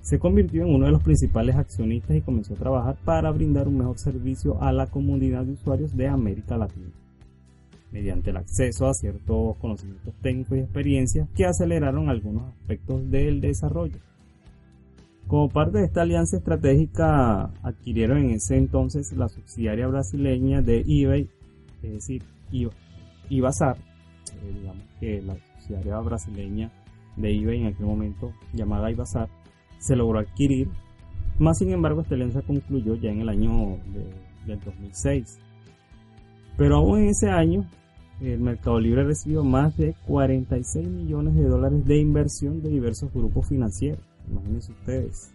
Se 0.02 0.20
convirtió 0.20 0.64
en 0.64 0.76
uno 0.76 0.86
de 0.86 0.92
los 0.92 1.04
principales 1.04 1.56
accionistas 1.56 2.16
y 2.16 2.22
comenzó 2.22 2.54
a 2.54 2.58
trabajar 2.58 2.98
para 3.04 3.32
brindar 3.32 3.68
un 3.68 3.80
mejor 3.80 3.98
servicio 3.98 4.62
a 4.62 4.72
la 4.72 4.86
comunidad 4.86 5.46
de 5.46 5.54
usuarios 5.54 5.96
de 5.98 6.08
América 6.08 6.58
Latina 6.58 6.92
mediante 7.92 8.30
el 8.30 8.38
acceso 8.38 8.88
a 8.88 8.94
ciertos 8.94 9.58
conocimientos 9.58 10.14
técnicos 10.22 10.58
y 10.58 10.62
experiencias 10.62 11.30
que 11.36 11.46
aceleraron 11.46 12.10
algunos 12.10 12.50
aspectos 12.54 13.10
del 13.10 13.42
desarrollo. 13.42 13.98
Como 15.28 15.50
parte 15.50 15.80
de 15.80 15.86
esta 15.86 16.02
alianza 16.02 16.38
estratégica, 16.38 17.52
adquirieron 17.64 18.18
en 18.18 18.32
ese 18.32 18.58
entonces 18.58 19.14
la 19.14 19.30
subsidiaria 19.30 19.88
brasileña 19.88 20.62
de 20.62 20.84
eBay, 20.86 21.30
es 21.84 21.94
decir, 21.94 22.24
Ibazar, 23.30 23.78
eh, 23.78 24.54
digamos 24.54 24.84
que 25.00 25.22
la 25.22 25.36
subsidiaria 25.36 26.00
brasileña 26.00 26.72
de 27.16 27.34
eBay 27.34 27.62
en 27.62 27.68
aquel 27.68 27.86
momento 27.86 28.34
llamada 28.54 28.92
Ibazar, 28.92 29.30
se 29.80 29.96
logró 29.96 30.20
adquirir, 30.20 30.70
más 31.40 31.58
sin 31.58 31.72
embargo 31.72 32.02
esta 32.02 32.16
alianza 32.16 32.42
concluyó 32.42 32.96
ya 32.96 33.10
en 33.10 33.22
el 33.22 33.30
año 33.30 33.78
del 34.46 34.60
2006. 34.60 35.40
Pero 36.58 36.78
aún 36.78 37.00
en 37.00 37.10
ese 37.10 37.30
año, 37.30 37.66
el 38.22 38.40
Mercado 38.40 38.80
Libre 38.80 39.04
recibió 39.04 39.44
más 39.44 39.76
de 39.78 39.96
46 40.08 40.88
millones 40.88 41.36
de 41.36 41.44
dólares 41.44 41.84
de 41.86 41.98
inversión 41.98 42.62
de 42.62 42.70
diversos 42.70 43.12
grupos 43.12 43.48
financieros. 43.48 44.00
Imagínense 44.30 44.72
ustedes. 44.72 45.34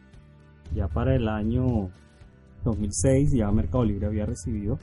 Ya 0.75 0.87
para 0.87 1.16
el 1.16 1.28
año 1.28 1.90
2006 2.64 3.33
ya 3.33 3.50
Mercado 3.50 3.85
Libre 3.85 4.07
había 4.07 4.26
recibido 4.26 4.78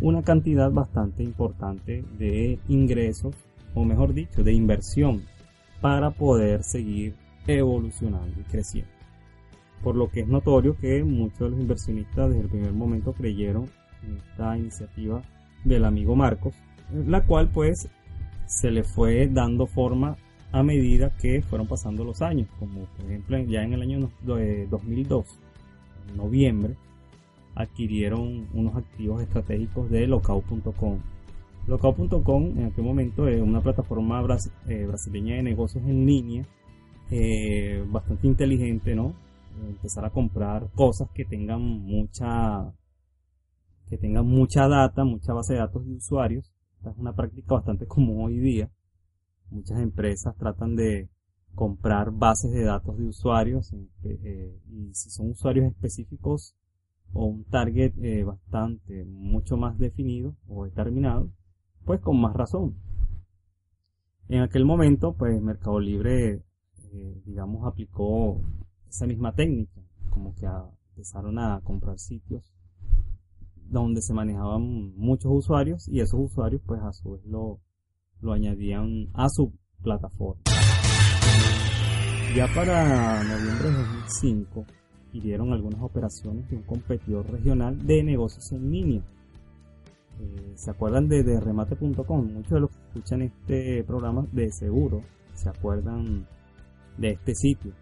una 0.00 0.22
cantidad 0.22 0.70
bastante 0.70 1.24
importante 1.24 2.04
de 2.18 2.60
ingresos, 2.68 3.34
o 3.74 3.84
mejor 3.84 4.14
dicho, 4.14 4.44
de 4.44 4.52
inversión 4.52 5.22
para 5.80 6.10
poder 6.10 6.62
seguir 6.62 7.14
evolucionando 7.46 8.40
y 8.40 8.44
creciendo. 8.44 8.90
Por 9.82 9.96
lo 9.96 10.08
que 10.10 10.20
es 10.20 10.28
notorio 10.28 10.76
que 10.76 11.02
muchos 11.02 11.40
de 11.40 11.50
los 11.50 11.60
inversionistas 11.60 12.28
desde 12.28 12.42
el 12.42 12.48
primer 12.48 12.72
momento 12.72 13.12
creyeron 13.12 13.64
en 14.02 14.16
esta 14.16 14.56
iniciativa 14.56 15.22
del 15.64 15.84
amigo 15.84 16.14
Marcos 16.14 16.54
la 16.90 17.24
cual 17.24 17.48
pues 17.48 17.88
se 18.46 18.70
le 18.70 18.84
fue 18.84 19.28
dando 19.28 19.66
forma 19.66 20.16
a 20.52 20.62
medida 20.62 21.10
que 21.10 21.42
fueron 21.42 21.66
pasando 21.66 22.04
los 22.04 22.22
años, 22.22 22.48
como 22.58 22.86
por 22.96 23.06
ejemplo 23.06 23.38
ya 23.38 23.62
en 23.62 23.72
el 23.72 23.82
año 23.82 24.10
2002, 24.24 25.26
en 26.08 26.16
noviembre, 26.16 26.76
adquirieron 27.54 28.48
unos 28.54 28.76
activos 28.76 29.22
estratégicos 29.22 29.90
de 29.90 30.06
locao.com. 30.06 30.98
Locao.com 31.66 32.44
en 32.58 32.64
aquel 32.66 32.84
momento 32.84 33.26
es 33.26 33.40
una 33.40 33.60
plataforma 33.60 34.24
eh, 34.68 34.86
brasileña 34.86 35.36
de 35.36 35.42
negocios 35.42 35.84
en 35.84 36.06
línea, 36.06 36.46
eh, 37.10 37.84
bastante 37.88 38.26
inteligente, 38.26 38.94
¿no? 38.94 39.14
Empezar 39.68 40.04
a 40.04 40.10
comprar 40.10 40.68
cosas 40.74 41.08
que 41.12 41.24
tengan 41.24 41.60
mucha 41.60 42.72
que 43.88 43.96
tengan 43.96 44.26
mucha 44.26 44.68
data, 44.68 45.04
mucha 45.04 45.32
base 45.32 45.54
de 45.54 45.60
datos 45.60 45.86
de 45.86 45.94
usuarios 45.94 46.55
es 46.84 46.96
una 46.96 47.14
práctica 47.14 47.54
bastante 47.54 47.86
común 47.88 48.24
hoy 48.24 48.38
día. 48.38 48.70
Muchas 49.50 49.80
empresas 49.80 50.36
tratan 50.36 50.76
de 50.76 51.08
comprar 51.54 52.10
bases 52.10 52.52
de 52.52 52.64
datos 52.64 52.98
de 52.98 53.04
usuarios 53.04 53.72
eh, 54.04 54.60
y 54.68 54.94
si 54.94 55.10
son 55.10 55.30
usuarios 55.30 55.66
específicos 55.66 56.54
o 57.12 57.24
un 57.26 57.44
target 57.44 57.94
eh, 58.02 58.24
bastante 58.24 59.04
mucho 59.04 59.56
más 59.56 59.78
definido 59.78 60.34
o 60.48 60.64
determinado, 60.64 61.30
pues 61.84 62.00
con 62.00 62.20
más 62.20 62.34
razón. 62.34 62.76
En 64.28 64.42
aquel 64.42 64.64
momento, 64.64 65.14
pues 65.14 65.40
Mercado 65.40 65.78
Libre, 65.80 66.42
eh, 66.92 67.22
digamos, 67.24 67.64
aplicó 67.64 68.42
esa 68.88 69.06
misma 69.06 69.32
técnica, 69.32 69.80
como 70.10 70.34
que 70.34 70.46
empezaron 70.90 71.38
a 71.38 71.60
comprar 71.62 71.98
sitios 71.98 72.55
donde 73.68 74.00
se 74.02 74.14
manejaban 74.14 74.96
muchos 74.96 75.30
usuarios 75.32 75.88
y 75.88 76.00
esos 76.00 76.20
usuarios 76.20 76.62
pues 76.66 76.80
a 76.82 76.92
su 76.92 77.12
vez 77.12 77.24
lo, 77.26 77.60
lo 78.20 78.32
añadían 78.32 79.08
a 79.14 79.28
su 79.28 79.52
plataforma. 79.82 80.42
Ya 82.34 82.46
para 82.54 83.22
noviembre 83.24 83.70
de 83.70 83.76
2005 83.78 84.66
adquirieron 85.06 85.52
algunas 85.52 85.80
operaciones 85.80 86.48
de 86.50 86.56
un 86.56 86.62
competidor 86.62 87.30
regional 87.30 87.86
de 87.86 88.02
negocios 88.02 88.52
en 88.52 88.70
línea. 88.70 89.02
Eh, 90.20 90.52
¿Se 90.56 90.70
acuerdan 90.70 91.08
de, 91.08 91.22
de 91.22 91.40
remate.com? 91.40 92.32
Muchos 92.32 92.50
de 92.50 92.60
los 92.60 92.70
que 92.70 92.82
escuchan 92.88 93.22
este 93.22 93.84
programa 93.84 94.26
de 94.32 94.50
seguro 94.50 95.00
se 95.34 95.48
acuerdan 95.48 96.26
de 96.98 97.10
este 97.12 97.34
sitio 97.34 97.72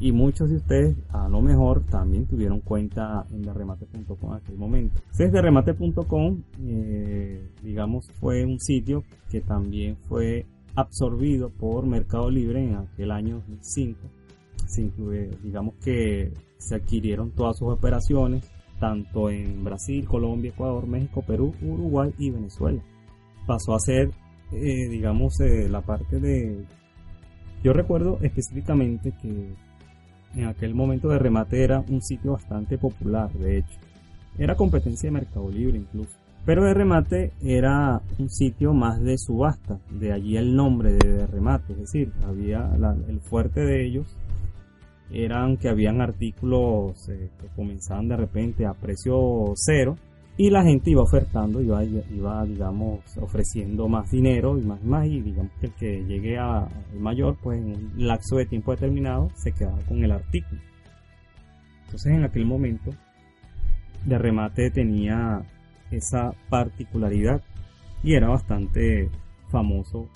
y 0.00 0.12
muchos 0.12 0.50
de 0.50 0.56
ustedes 0.56 0.96
a 1.10 1.28
lo 1.28 1.40
mejor 1.40 1.84
también 1.84 2.26
tuvieron 2.26 2.60
cuenta 2.60 3.24
en 3.30 3.42
derremate.com 3.42 4.30
en 4.30 4.36
aquel 4.36 4.56
momento. 4.56 5.00
Entonces 5.02 5.32
derremate.com 5.32 6.42
eh, 6.62 7.48
digamos 7.62 8.10
fue 8.20 8.44
un 8.44 8.58
sitio 8.60 9.04
que 9.30 9.40
también 9.40 9.96
fue 10.08 10.46
absorbido 10.74 11.50
por 11.50 11.86
Mercado 11.86 12.30
Libre 12.30 12.64
en 12.64 12.76
aquel 12.76 13.10
año 13.10 13.36
2005. 13.36 14.00
Se 14.66 14.82
incluye, 14.82 15.30
digamos 15.42 15.74
que 15.76 16.32
se 16.58 16.76
adquirieron 16.76 17.30
todas 17.30 17.58
sus 17.58 17.68
operaciones 17.68 18.50
tanto 18.80 19.30
en 19.30 19.64
Brasil, 19.64 20.06
Colombia, 20.06 20.50
Ecuador, 20.50 20.86
México, 20.86 21.22
Perú, 21.22 21.54
Uruguay 21.62 22.12
y 22.18 22.30
Venezuela. 22.30 22.82
Pasó 23.46 23.74
a 23.74 23.80
ser, 23.80 24.10
eh, 24.52 24.88
digamos, 24.88 25.40
eh, 25.40 25.68
la 25.68 25.80
parte 25.80 26.20
de... 26.20 26.64
Yo 27.62 27.72
recuerdo 27.72 28.18
específicamente 28.20 29.14
que 29.22 29.54
en 30.36 30.46
aquel 30.46 30.74
momento 30.74 31.08
de 31.08 31.18
remate 31.18 31.62
era 31.62 31.80
un 31.80 32.02
sitio 32.02 32.32
bastante 32.32 32.78
popular, 32.78 33.32
de 33.32 33.58
hecho. 33.58 33.78
Era 34.38 34.56
competencia 34.56 35.08
de 35.08 35.12
Mercado 35.12 35.48
Libre 35.50 35.78
incluso. 35.78 36.16
Pero 36.44 36.64
de 36.64 36.74
remate 36.74 37.32
era 37.42 38.02
un 38.18 38.28
sitio 38.28 38.74
más 38.74 39.00
de 39.00 39.16
subasta, 39.16 39.78
de 39.90 40.12
allí 40.12 40.36
el 40.36 40.54
nombre 40.54 40.92
de, 40.92 41.26
remate, 41.26 41.72
es 41.72 41.78
decir, 41.78 42.12
había 42.26 42.70
el 43.08 43.20
fuerte 43.20 43.60
de 43.60 43.86
ellos 43.86 44.06
eran 45.10 45.56
que 45.56 45.68
habían 45.68 46.00
artículos 46.00 47.08
eh, 47.08 47.30
que 47.40 47.46
comenzaban 47.54 48.08
de 48.08 48.16
repente 48.16 48.66
a 48.66 48.74
precio 48.74 49.52
cero 49.54 49.96
y 50.36 50.50
la 50.50 50.64
gente 50.64 50.90
iba 50.90 51.02
ofertando, 51.02 51.60
iba, 51.60 51.84
iba 51.84 52.44
digamos, 52.44 53.00
ofreciendo 53.18 53.86
más 53.88 54.10
dinero 54.10 54.58
y 54.58 54.62
más 54.62 54.82
y 54.82 54.86
más, 54.86 55.06
y 55.06 55.20
digamos 55.20 55.52
que 55.60 55.66
el 55.66 55.72
que 55.74 56.04
llegue 56.04 56.38
a 56.38 56.66
el 56.92 56.98
mayor, 56.98 57.36
pues 57.40 57.60
en 57.60 57.68
un 57.68 57.92
lapso 57.96 58.36
de 58.36 58.46
tiempo 58.46 58.72
determinado 58.72 59.28
se 59.36 59.52
quedaba 59.52 59.78
con 59.86 60.02
el 60.02 60.10
artículo. 60.10 60.60
Entonces 61.84 62.12
en 62.12 62.24
aquel 62.24 62.46
momento, 62.46 62.90
de 64.04 64.18
remate 64.18 64.70
tenía 64.70 65.40
esa 65.90 66.32
particularidad 66.50 67.40
y 68.02 68.14
era 68.14 68.28
bastante 68.28 69.08
famoso 69.50 70.08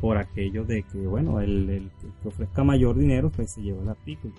por 0.00 0.18
aquello 0.18 0.64
de 0.64 0.82
que, 0.82 0.98
bueno, 1.06 1.40
el, 1.40 1.70
el 1.70 1.90
que 2.22 2.28
ofrezca 2.28 2.64
mayor 2.64 2.98
dinero, 2.98 3.30
pues 3.30 3.52
se 3.52 3.62
lleva 3.62 3.82
el 3.82 3.88
artículo. 3.88 4.34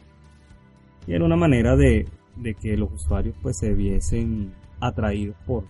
Y 1.08 1.14
era 1.14 1.26
una 1.26 1.38
manera 1.38 1.76
de, 1.76 2.06
de 2.36 2.54
que 2.54 2.76
los 2.78 2.92
usuarios 2.92 3.36
pues 3.42 3.58
se 3.58 3.74
viesen 3.74 4.52
atraídos 4.80 5.36
por, 5.46 5.66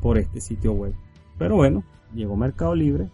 por 0.00 0.18
este 0.18 0.40
sitio 0.40 0.72
web. 0.72 0.94
Pero 1.38 1.56
bueno, 1.56 1.84
llegó 2.14 2.36
Mercado 2.36 2.74
Libre, 2.74 3.08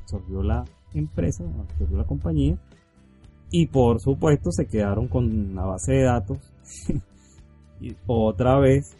absorbió 0.00 0.42
la 0.42 0.64
empresa, 0.94 1.44
absorbió 1.60 1.98
la 1.98 2.04
compañía 2.04 2.58
y 3.50 3.66
por 3.66 4.00
supuesto 4.00 4.50
se 4.50 4.66
quedaron 4.66 5.08
con 5.08 5.54
la 5.54 5.64
base 5.64 5.92
de 5.92 6.02
datos 6.02 6.38
y 7.80 7.94
otra 8.06 8.58
vez 8.58 8.96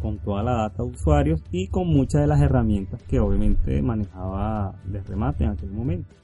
con 0.00 0.18
toda 0.18 0.42
la 0.42 0.52
data 0.52 0.82
de 0.82 0.90
usuarios 0.90 1.42
y 1.50 1.68
con 1.68 1.88
muchas 1.88 2.20
de 2.22 2.26
las 2.26 2.40
herramientas 2.40 3.02
que 3.04 3.20
obviamente 3.20 3.80
manejaba 3.82 4.74
de 4.84 5.00
remate 5.02 5.44
en 5.44 5.50
aquel 5.50 5.70
momento. 5.70 6.14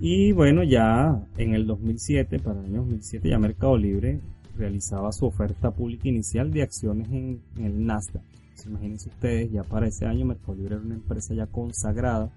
Y 0.00 0.32
bueno, 0.32 0.64
ya 0.64 1.22
en 1.36 1.54
el 1.54 1.66
2007, 1.66 2.40
para 2.40 2.60
el 2.60 2.66
año 2.66 2.80
2007, 2.80 3.28
ya 3.28 3.38
Mercado 3.38 3.76
Libre 3.76 4.20
realizaba 4.56 5.12
su 5.12 5.26
oferta 5.26 5.70
pública 5.70 6.08
inicial 6.08 6.52
de 6.52 6.62
acciones 6.62 7.08
en, 7.10 7.40
el 7.58 7.84
Nasdaq. 7.84 8.22
imagínense 8.66 9.08
ustedes, 9.08 9.50
ya 9.50 9.62
para 9.62 9.86
ese 9.86 10.06
año 10.06 10.24
Mercado 10.24 10.54
Libre 10.54 10.76
era 10.76 10.84
una 10.84 10.94
empresa 10.94 11.34
ya 11.34 11.46
consagrada 11.46 12.30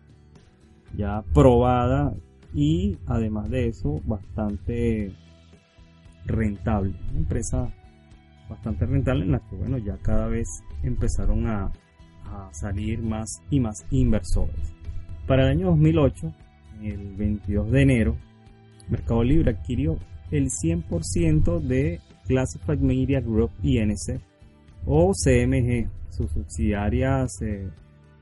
ya 0.95 1.23
probada 1.33 2.13
y 2.53 2.97
además 3.07 3.49
de 3.49 3.67
eso 3.67 4.01
bastante 4.05 5.13
rentable. 6.25 6.93
Una 7.09 7.19
empresa 7.19 7.69
bastante 8.49 8.85
rentable 8.85 9.25
en 9.25 9.31
la 9.31 9.39
que 9.39 9.55
bueno 9.55 9.77
ya 9.77 9.97
cada 9.97 10.27
vez 10.27 10.47
empezaron 10.83 11.47
a, 11.47 11.71
a 12.25 12.49
salir 12.53 13.01
más 13.01 13.41
y 13.49 13.59
más 13.59 13.85
inversores. 13.91 14.73
Para 15.25 15.43
el 15.43 15.49
año 15.49 15.67
2008, 15.67 16.33
el 16.83 17.15
22 17.15 17.71
de 17.71 17.81
enero, 17.81 18.15
Mercado 18.89 19.23
Libre 19.23 19.51
adquirió 19.51 19.97
el 20.31 20.49
100% 20.49 21.59
de 21.59 21.99
Classified 22.27 22.79
Media 22.79 23.21
Group 23.21 23.51
INC 23.63 24.21
o 24.85 25.11
CMG, 25.13 25.89
sus 26.09 26.31
subsidiarias 26.31 27.41
eh, 27.41 27.69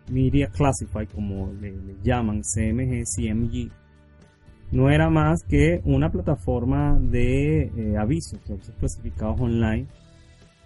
Media 0.10 0.48
Classified, 0.48 1.10
como 1.10 1.52
le, 1.54 1.74
llaman 2.04 2.42
CMG, 2.42 3.04
CMG, 3.06 3.72
no 4.72 4.90
era 4.90 5.10
más 5.10 5.44
que 5.44 5.82
una 5.86 6.12
plataforma 6.12 6.98
de 7.00 7.64
eh, 7.64 7.98
avisos, 7.98 8.40
avisos 8.50 8.76
clasificados 8.80 9.40
online, 9.40 9.88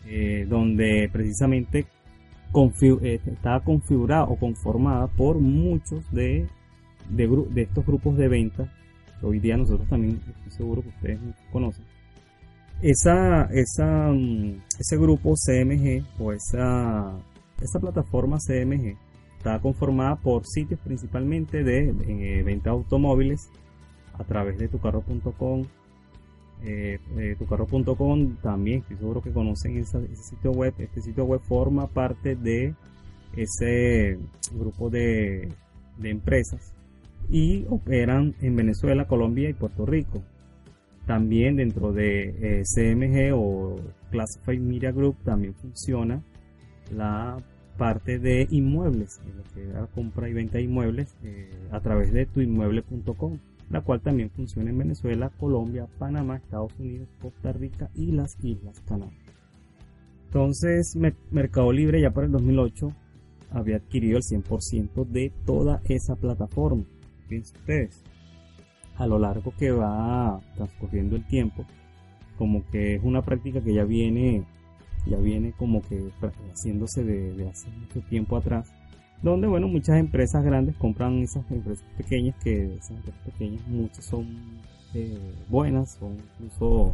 eh, 0.05 0.46
donde 0.50 1.10
precisamente 1.12 1.86
estaba 3.25 3.60
configurada 3.62 4.24
o 4.24 4.38
conformada 4.38 5.08
por 5.08 5.39
muchos 5.39 6.10
de, 6.12 6.48
de, 7.10 7.27
de 7.51 7.62
estos 7.62 7.86
grupos 7.86 8.17
de 8.17 8.27
venta 8.27 8.72
hoy 9.22 9.39
día 9.39 9.58
nosotros 9.58 9.88
también 9.88 10.15
estoy 10.15 10.51
seguro 10.51 10.81
que 10.81 10.89
ustedes 10.89 11.19
conocen. 11.51 11.86
Esa, 12.81 13.50
esa, 13.51 14.09
mm, 14.09 14.62
ese 14.79 14.98
grupo 14.98 15.33
CMG 15.36 16.05
o 16.17 16.31
esa, 16.31 17.13
esa 17.62 17.79
plataforma 17.79 18.38
CMG 18.38 18.95
está 19.38 19.59
conformada 19.59 20.15
por 20.15 20.45
sitios 20.45 20.79
principalmente 20.79 21.63
de 21.63 21.89
eh, 21.89 22.43
venta 22.43 22.69
de 22.69 22.77
automóviles 22.77 23.50
a 24.13 24.24
través 24.24 24.57
de 24.57 24.69
tucarro.com. 24.69 25.65
Eh, 26.63 27.00
eh, 27.17 27.36
tucarro.com 27.38 28.36
también 28.41 28.79
estoy 28.79 28.98
seguro 28.98 29.21
que 29.21 29.31
conocen 29.31 29.77
ese 29.77 30.15
sitio 30.15 30.51
web. 30.51 30.74
Este 30.77 31.01
sitio 31.01 31.25
web 31.25 31.41
forma 31.41 31.88
parte 31.88 32.38
de 32.38 32.75
ese 33.36 34.17
grupo 34.53 34.89
de, 34.89 35.50
de 35.98 36.09
empresas 36.09 36.74
y 37.29 37.65
operan 37.69 38.36
en 38.41 38.55
Venezuela, 38.55 39.05
Colombia 39.05 39.50
y 39.50 39.53
Puerto 39.53 39.86
Rico. 39.86 40.24
También 41.10 41.56
dentro 41.56 41.92
de 41.92 42.36
eh, 42.39 42.63
CMG 42.63 43.34
o 43.34 43.78
Classified 44.12 44.60
Media 44.60 44.92
Group 44.92 45.16
también 45.24 45.56
funciona 45.56 46.22
la 46.96 47.36
parte 47.80 48.20
de 48.20 48.48
inmuebles, 48.51 49.20
en 49.25 49.38
lo 49.38 49.44
que 49.56 49.74
la 49.74 49.88
compra 49.88 50.30
y 50.30 50.34
venta 50.34 50.60
de 50.60 50.66
inmuebles 50.66 51.16
eh, 51.24 51.50
a 51.72 51.80
través 51.80 52.13
de 52.13 52.28
tuinmueble.com, 52.28 53.39
la 53.72 53.82
cual 53.82 54.01
también 54.01 54.30
funciona 54.30 54.70
en 54.70 54.78
Venezuela, 54.78 55.32
Colombia, 55.39 55.88
Panamá, 55.98 56.38
Estados 56.38 56.74
Unidos, 56.78 57.08
Costa 57.20 57.54
Rica 57.54 57.89
y 57.96 58.12
las 58.12 58.38
Islas 58.44 58.80
Canarias. 58.82 59.34
Entonces, 60.25 60.96
Mercado 61.32 61.72
Libre 61.72 62.01
ya 62.01 62.12
para 62.12 62.28
el 62.28 62.34
2008 62.34 62.94
había 63.50 63.78
adquirido 63.78 64.18
el 64.18 64.24
100% 64.24 65.08
de 65.08 65.32
toda 65.44 65.82
esa 65.86 66.16
plataforma 66.16 66.84
ustedes, 67.36 68.04
a 69.00 69.08
lo 69.08 69.18
largo 69.18 69.53
que 69.58 69.72
va 69.72 70.39
transcurriendo 70.56 71.15
el 71.15 71.24
tiempo, 71.25 71.65
como 72.38 72.63
que 72.70 72.96
es 72.96 73.03
una 73.03 73.22
práctica 73.22 73.62
que 73.62 73.74
ya 73.74 73.86
viene, 73.86 74.44
ya 75.08 75.18
viene 75.18 75.53
como 75.58 75.82
que 75.82 76.12
haciéndose 76.51 77.03
de, 77.06 77.48
hace 77.48 77.70
mucho 77.70 78.01
tiempo 78.01 78.36
atrás, 78.36 78.70
donde 79.24 79.48
bueno 79.48 79.70
muchas 79.70 79.98
empresas 79.98 80.44
grandes 80.44 80.75
compran 80.75 81.20
esas 81.20 81.50
empresas 81.50 81.86
pequeñas 81.98 82.36
que 82.44 82.75
esas 82.75 82.91
empresas 82.91 83.22
pequeñas 83.25 83.65
muchas 83.68 84.03
son 84.03 84.27
eh, 84.94 85.18
buenas, 85.48 85.98
son 85.98 86.18
incluso 86.36 86.94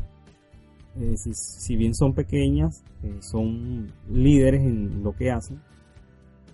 eh, 1.00 1.16
si, 1.18 1.76
bien 1.76 1.96
son 1.96 2.14
pequeñas, 2.14 2.84
eh, 3.04 3.18
son 3.20 3.92
líderes 4.12 4.62
en 4.62 5.04
lo 5.04 5.12
que 5.14 5.32
hacen, 5.32 5.60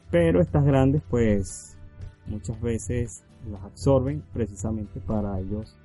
pero 0.10 0.42
estas 0.42 0.64
grandes 0.64 1.02
pues 1.10 1.78
muchas 2.26 2.60
veces 2.62 3.26
las 3.50 3.64
absorben 3.64 4.24
precisamente 4.34 5.00
para 5.00 5.40
ellos 5.40 5.76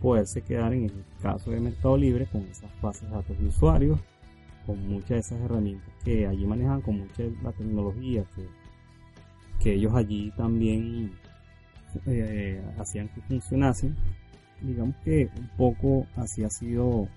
poderse 0.00 0.42
quedar 0.42 0.72
en 0.72 0.84
el 0.84 1.04
caso 1.20 1.50
de 1.50 1.60
Mercado 1.60 1.96
Libre 1.96 2.26
con 2.26 2.42
esas 2.42 2.70
bases 2.80 3.02
de 3.02 3.16
datos 3.16 3.38
de 3.38 3.46
usuarios, 3.46 4.00
con 4.66 4.88
muchas 4.88 5.10
de 5.10 5.18
esas 5.18 5.40
herramientas 5.40 5.92
que 6.04 6.26
allí 6.26 6.44
manejan, 6.44 6.80
con 6.80 6.98
mucha 6.98 7.22
de 7.22 7.36
la 7.42 7.52
tecnología 7.52 8.24
que, 8.34 8.46
que 9.60 9.74
ellos 9.74 9.94
allí 9.94 10.32
también 10.36 11.12
eh, 12.06 12.62
hacían 12.78 13.08
que 13.08 13.20
funcionasen. 13.22 13.96
Digamos 14.60 14.96
que 15.04 15.28
un 15.36 15.48
poco 15.56 16.06
así 16.16 16.42
ha 16.44 16.50
sido 16.50 17.08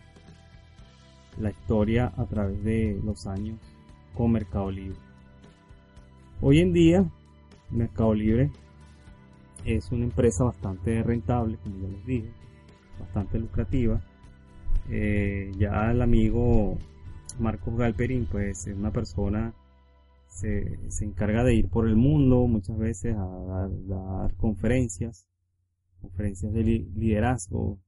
la 1.40 1.50
historia 1.50 2.14
a 2.18 2.26
través 2.26 2.64
de 2.64 3.00
los 3.04 3.26
años 3.28 3.60
con 4.14 4.32
Mercado 4.32 4.72
Libre. 4.72 4.98
Hoy 6.42 6.60
en 6.60 6.74
día, 6.74 7.06
Mercado 7.70 8.14
Libre 8.14 8.52
es 9.66 9.92
una 9.92 10.06
empresa 10.06 10.44
bastante 10.44 11.02
rentable, 11.04 11.58
como 11.58 11.80
ya 11.80 11.88
les 11.90 12.06
dije, 12.06 12.30
bastante 13.00 13.40
lucrativa. 13.40 14.02
Eh, 14.90 15.52
ya 15.58 15.92
el 15.92 16.02
amigo 16.02 16.78
Marcos 17.40 17.76
Galperín, 17.76 18.28
pues 18.32 18.68
es 18.68 18.76
una 18.76 18.92
persona, 18.92 19.54
se, 20.28 20.80
se 20.90 21.06
encarga 21.06 21.44
de 21.44 21.56
ir 21.56 21.70
por 21.70 21.88
el 21.88 21.96
mundo 21.96 22.48
muchas 22.48 22.78
veces 22.78 23.16
a, 23.16 23.70
dar 23.88 24.34
conferencias, 24.36 25.28
conferencias 26.02 26.54
de 26.54 26.64
liderazgo, 26.64 27.80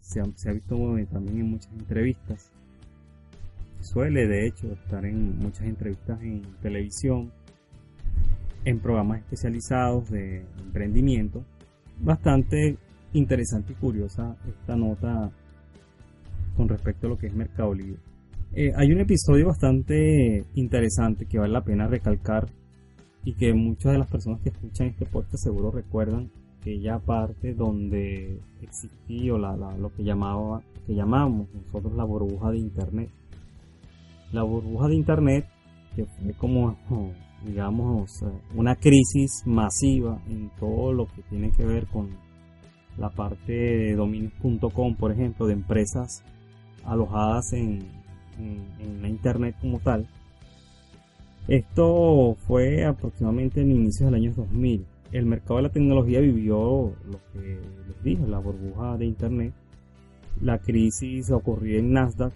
se 0.00 0.20
ha, 0.20 0.24
se 0.34 0.50
ha 0.50 0.52
visto 0.52 0.76
también 1.10 1.40
en 1.40 1.50
muchas 1.50 1.72
entrevistas. 1.72 2.50
Suele 3.80 4.28
de 4.28 4.46
hecho 4.46 4.72
estar 4.72 5.04
en 5.04 5.38
muchas 5.38 5.66
entrevistas 5.66 6.20
en 6.22 6.42
televisión 6.60 7.32
en 8.64 8.80
programas 8.80 9.20
especializados 9.20 10.10
de 10.10 10.44
emprendimiento. 10.64 11.44
Bastante 12.00 12.76
interesante 13.12 13.72
y 13.72 13.76
curiosa 13.76 14.36
esta 14.48 14.76
nota 14.76 15.30
con 16.56 16.68
respecto 16.68 17.06
a 17.06 17.10
lo 17.10 17.18
que 17.18 17.26
es 17.26 17.34
Mercado 17.34 17.74
Libre. 17.74 18.00
Eh, 18.54 18.72
hay 18.76 18.92
un 18.92 19.00
episodio 19.00 19.46
bastante 19.46 20.44
interesante 20.54 21.26
que 21.26 21.38
vale 21.38 21.52
la 21.52 21.64
pena 21.64 21.86
recalcar 21.86 22.48
y 23.24 23.34
que 23.34 23.54
muchas 23.54 23.92
de 23.92 23.98
las 23.98 24.08
personas 24.08 24.40
que 24.42 24.50
escuchan 24.50 24.88
este 24.88 25.06
podcast 25.06 25.42
seguro 25.42 25.70
recuerdan 25.70 26.30
aquella 26.60 26.98
parte 26.98 27.54
donde 27.54 28.40
existió 28.60 29.38
la, 29.38 29.56
lo 29.56 29.92
que 29.94 30.04
llamaba 30.04 30.62
que 30.86 30.94
llamamos 30.94 31.48
nosotros 31.54 31.94
la 31.94 32.04
burbuja 32.04 32.50
de 32.50 32.58
internet 32.58 33.10
la 34.32 34.42
burbuja 34.42 34.88
de 34.88 34.94
internet 34.96 35.46
que 35.96 36.04
fue 36.04 36.32
como 36.34 36.76
digamos, 37.44 38.24
una 38.54 38.76
crisis 38.76 39.42
masiva 39.44 40.20
en 40.28 40.50
todo 40.58 40.92
lo 40.92 41.06
que 41.06 41.22
tiene 41.22 41.50
que 41.50 41.64
ver 41.64 41.86
con 41.86 42.10
la 42.96 43.10
parte 43.10 43.52
de 43.52 43.94
dominios.com, 43.94 44.96
por 44.96 45.12
ejemplo, 45.12 45.46
de 45.46 45.54
empresas 45.54 46.22
alojadas 46.84 47.52
en, 47.52 47.80
en, 48.38 49.02
la 49.02 49.08
internet 49.08 49.56
como 49.60 49.78
tal. 49.80 50.06
Esto 51.48 52.36
fue 52.46 52.84
aproximadamente 52.84 53.60
en 53.62 53.72
inicios 53.72 54.10
del 54.10 54.14
año 54.14 54.32
2000. 54.34 54.86
El 55.12 55.26
mercado 55.26 55.56
de 55.56 55.62
la 55.62 55.68
tecnología 55.70 56.20
vivió 56.20 56.94
lo 57.04 57.20
que 57.32 57.60
les 57.88 58.02
dije, 58.02 58.26
la 58.26 58.38
burbuja 58.38 58.96
de 58.96 59.06
internet. 59.06 59.52
La 60.40 60.58
crisis 60.58 61.30
ocurrió 61.30 61.78
en 61.78 61.92
Nasdaq 61.92 62.32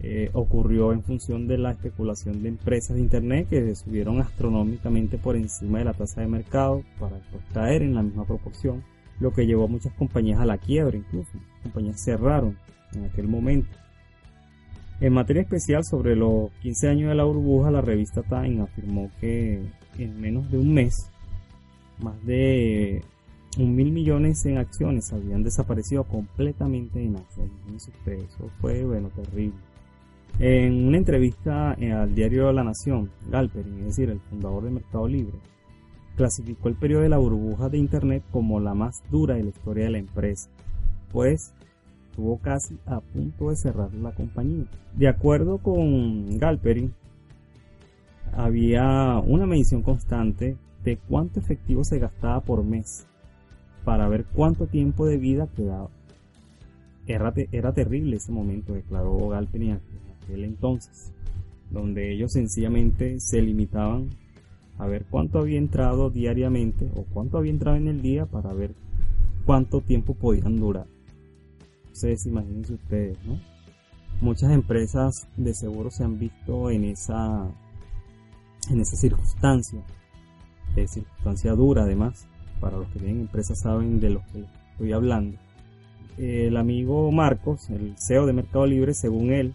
eh, 0.00 0.30
ocurrió 0.34 0.92
en 0.92 1.02
función 1.02 1.48
de 1.48 1.56
la 1.56 1.70
especulación 1.70 2.42
de 2.42 2.50
empresas 2.50 2.96
de 2.96 3.02
Internet 3.02 3.48
que 3.48 3.74
subieron 3.74 4.20
astronómicamente 4.20 5.16
por 5.16 5.36
encima 5.36 5.78
de 5.78 5.86
la 5.86 5.94
tasa 5.94 6.20
de 6.20 6.28
mercado 6.28 6.82
para 7.00 7.18
caer 7.54 7.82
en 7.82 7.94
la 7.94 8.02
misma 8.02 8.26
proporción, 8.26 8.84
lo 9.20 9.32
que 9.32 9.46
llevó 9.46 9.64
a 9.64 9.68
muchas 9.68 9.94
compañías 9.94 10.38
a 10.40 10.44
la 10.46 10.58
quiebra 10.58 10.96
incluso. 10.96 11.30
compañías 11.62 12.02
cerraron 12.02 12.58
en 12.94 13.04
aquel 13.06 13.26
momento. 13.26 13.70
En 15.00 15.12
materia 15.12 15.42
especial 15.42 15.84
sobre 15.84 16.16
los 16.16 16.50
15 16.62 16.88
años 16.88 17.08
de 17.10 17.14
la 17.14 17.24
burbuja, 17.24 17.70
la 17.70 17.80
revista 17.80 18.22
Time 18.22 18.62
afirmó 18.62 19.10
que 19.20 19.62
en 19.98 20.20
menos 20.20 20.50
de 20.50 20.58
un 20.58 20.72
mes, 20.72 21.10
más 21.98 22.22
de 22.24 23.02
un 23.58 23.74
mil 23.74 23.92
millones 23.92 24.44
en 24.44 24.58
acciones 24.58 25.12
habían 25.12 25.42
desaparecido 25.42 26.04
completamente 26.04 26.98
de 26.98 27.08
Nasdaq. 27.08 27.50
Eso 28.06 28.50
fue, 28.60 28.84
bueno, 28.84 29.08
terrible. 29.08 29.54
En 30.38 30.86
una 30.86 30.98
entrevista 30.98 31.74
eh, 31.78 31.92
al 31.92 32.14
diario 32.14 32.52
La 32.52 32.62
Nación, 32.62 33.10
Galperin, 33.30 33.78
es 33.80 33.86
decir, 33.86 34.10
el 34.10 34.20
fundador 34.20 34.64
de 34.64 34.70
Mercado 34.70 35.08
Libre, 35.08 35.38
clasificó 36.14 36.68
el 36.68 36.74
periodo 36.74 37.02
de 37.02 37.08
la 37.08 37.16
burbuja 37.16 37.70
de 37.70 37.78
Internet 37.78 38.22
como 38.30 38.60
la 38.60 38.74
más 38.74 39.02
dura 39.10 39.36
de 39.36 39.44
la 39.44 39.48
historia 39.48 39.84
de 39.84 39.90
la 39.92 39.98
empresa, 39.98 40.50
pues 41.10 41.54
estuvo 42.10 42.36
casi 42.38 42.78
a 42.84 43.00
punto 43.00 43.48
de 43.48 43.56
cerrar 43.56 43.94
la 43.94 44.12
compañía. 44.12 44.66
De 44.94 45.08
acuerdo 45.08 45.56
con 45.56 46.38
Galperin, 46.38 46.92
había 48.34 49.18
una 49.20 49.46
medición 49.46 49.82
constante 49.82 50.58
de 50.84 50.98
cuánto 50.98 51.40
efectivo 51.40 51.82
se 51.82 51.98
gastaba 51.98 52.40
por 52.42 52.62
mes 52.62 53.06
para 53.86 54.06
ver 54.08 54.26
cuánto 54.34 54.66
tiempo 54.66 55.06
de 55.06 55.16
vida 55.16 55.48
quedaba. 55.56 55.88
Era, 57.06 57.72
terrible 57.72 58.16
ese 58.16 58.32
momento, 58.32 58.74
declaró 58.74 59.28
Galpin 59.28 59.62
en 59.62 59.80
aquel 60.26 60.44
entonces, 60.44 61.12
donde 61.70 62.12
ellos 62.12 62.32
sencillamente 62.32 63.20
se 63.20 63.40
limitaban 63.40 64.10
a 64.78 64.86
ver 64.86 65.06
cuánto 65.08 65.38
había 65.38 65.58
entrado 65.58 66.10
diariamente 66.10 66.90
o 66.94 67.04
cuánto 67.04 67.38
había 67.38 67.52
entrado 67.52 67.76
en 67.76 67.88
el 67.88 68.02
día 68.02 68.26
para 68.26 68.52
ver 68.52 68.74
cuánto 69.44 69.80
tiempo 69.80 70.14
podían 70.14 70.58
durar. 70.58 70.86
Ustedes 71.92 72.26
imagínense 72.26 72.74
ustedes, 72.74 73.16
¿no? 73.24 73.40
Muchas 74.20 74.50
empresas 74.50 75.28
de 75.36 75.54
seguro 75.54 75.90
se 75.90 76.04
han 76.04 76.18
visto 76.18 76.70
en 76.70 76.84
esa 76.84 77.48
en 78.70 78.80
esa 78.80 78.96
circunstancia, 78.96 79.80
es 80.74 80.90
circunstancia 80.90 81.52
dura 81.52 81.82
además, 81.84 82.26
para 82.60 82.78
los 82.78 82.88
que 82.88 82.98
tienen 82.98 83.20
empresas 83.20 83.60
saben 83.60 84.00
de 84.00 84.10
lo 84.10 84.22
que 84.32 84.44
estoy 84.72 84.92
hablando. 84.92 85.38
El 86.18 86.56
amigo 86.56 87.10
Marcos, 87.12 87.70
el 87.70 87.94
CEO 87.98 88.26
de 88.26 88.32
Mercado 88.32 88.66
Libre, 88.66 88.94
según 88.94 89.32
él, 89.32 89.54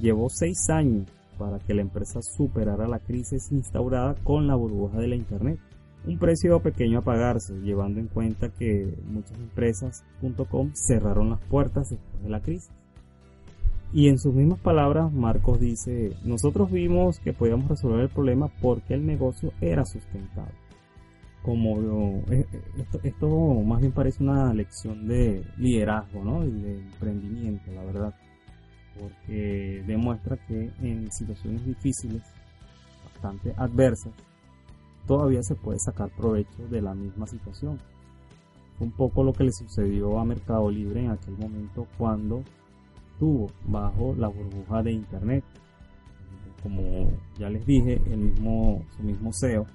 llevó 0.00 0.28
seis 0.28 0.68
años 0.70 1.06
para 1.38 1.58
que 1.58 1.74
la 1.74 1.82
empresa 1.82 2.20
superara 2.22 2.88
la 2.88 2.98
crisis 2.98 3.52
instaurada 3.52 4.14
con 4.24 4.46
la 4.46 4.54
burbuja 4.54 4.98
de 4.98 5.08
la 5.08 5.16
Internet. 5.16 5.58
Un 6.06 6.18
precio 6.18 6.60
pequeño 6.60 7.00
a 7.00 7.02
pagarse, 7.02 7.54
llevando 7.60 7.98
en 7.98 8.06
cuenta 8.06 8.48
que 8.48 8.94
muchas 9.06 9.36
empresas.com 9.38 10.70
cerraron 10.74 11.30
las 11.30 11.40
puertas 11.40 11.90
después 11.90 12.22
de 12.22 12.30
la 12.30 12.40
crisis. 12.40 12.70
Y 13.92 14.08
en 14.08 14.18
sus 14.18 14.34
mismas 14.34 14.60
palabras, 14.60 15.12
Marcos 15.12 15.60
dice, 15.60 16.12
nosotros 16.24 16.70
vimos 16.70 17.18
que 17.20 17.32
podíamos 17.32 17.68
resolver 17.68 18.00
el 18.00 18.08
problema 18.08 18.48
porque 18.60 18.94
el 18.94 19.06
negocio 19.06 19.52
era 19.60 19.84
sustentable. 19.84 20.54
Como 21.42 21.78
eh, 22.30 22.46
esto, 22.78 23.00
esto 23.04 23.28
más 23.64 23.80
bien 23.80 23.92
parece 23.92 24.22
una 24.22 24.52
lección 24.52 25.06
de 25.06 25.44
liderazgo, 25.56 26.24
¿no? 26.24 26.44
Y 26.44 26.50
de 26.50 26.78
emprendimiento, 26.80 27.70
la 27.72 27.84
verdad 27.84 28.14
porque 28.98 29.82
demuestra 29.86 30.36
que 30.46 30.70
en 30.80 31.10
situaciones 31.10 31.64
difíciles, 31.64 32.22
bastante 33.04 33.54
adversas, 33.56 34.12
todavía 35.06 35.42
se 35.42 35.54
puede 35.54 35.78
sacar 35.78 36.10
provecho 36.10 36.66
de 36.70 36.82
la 36.82 36.94
misma 36.94 37.26
situación. 37.26 37.78
Fue 38.76 38.86
un 38.86 38.92
poco 38.92 39.22
lo 39.22 39.32
que 39.32 39.44
le 39.44 39.52
sucedió 39.52 40.18
a 40.18 40.24
Mercado 40.24 40.70
Libre 40.70 41.04
en 41.04 41.10
aquel 41.10 41.36
momento 41.38 41.86
cuando 41.96 42.42
tuvo 43.18 43.50
bajo 43.64 44.14
la 44.16 44.28
burbuja 44.28 44.82
de 44.82 44.92
Internet. 44.92 45.44
Como 46.62 47.10
ya 47.38 47.48
les 47.48 47.64
dije, 47.64 48.00
el 48.10 48.18
mismo, 48.18 48.84
su 48.96 49.02
mismo 49.02 49.30
CEO, 49.32 49.66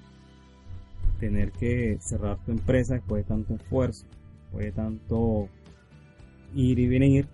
tener 1.19 1.51
que 1.51 1.97
cerrar 2.01 2.37
tu 2.43 2.51
empresa 2.51 2.95
después 2.95 3.23
de 3.23 3.29
tanto 3.29 3.53
esfuerzo, 3.55 4.05
después 4.43 4.65
de 4.65 4.71
tanto 4.71 5.47
ir 6.53 6.79
y 6.79 6.87
venir, 6.87 7.27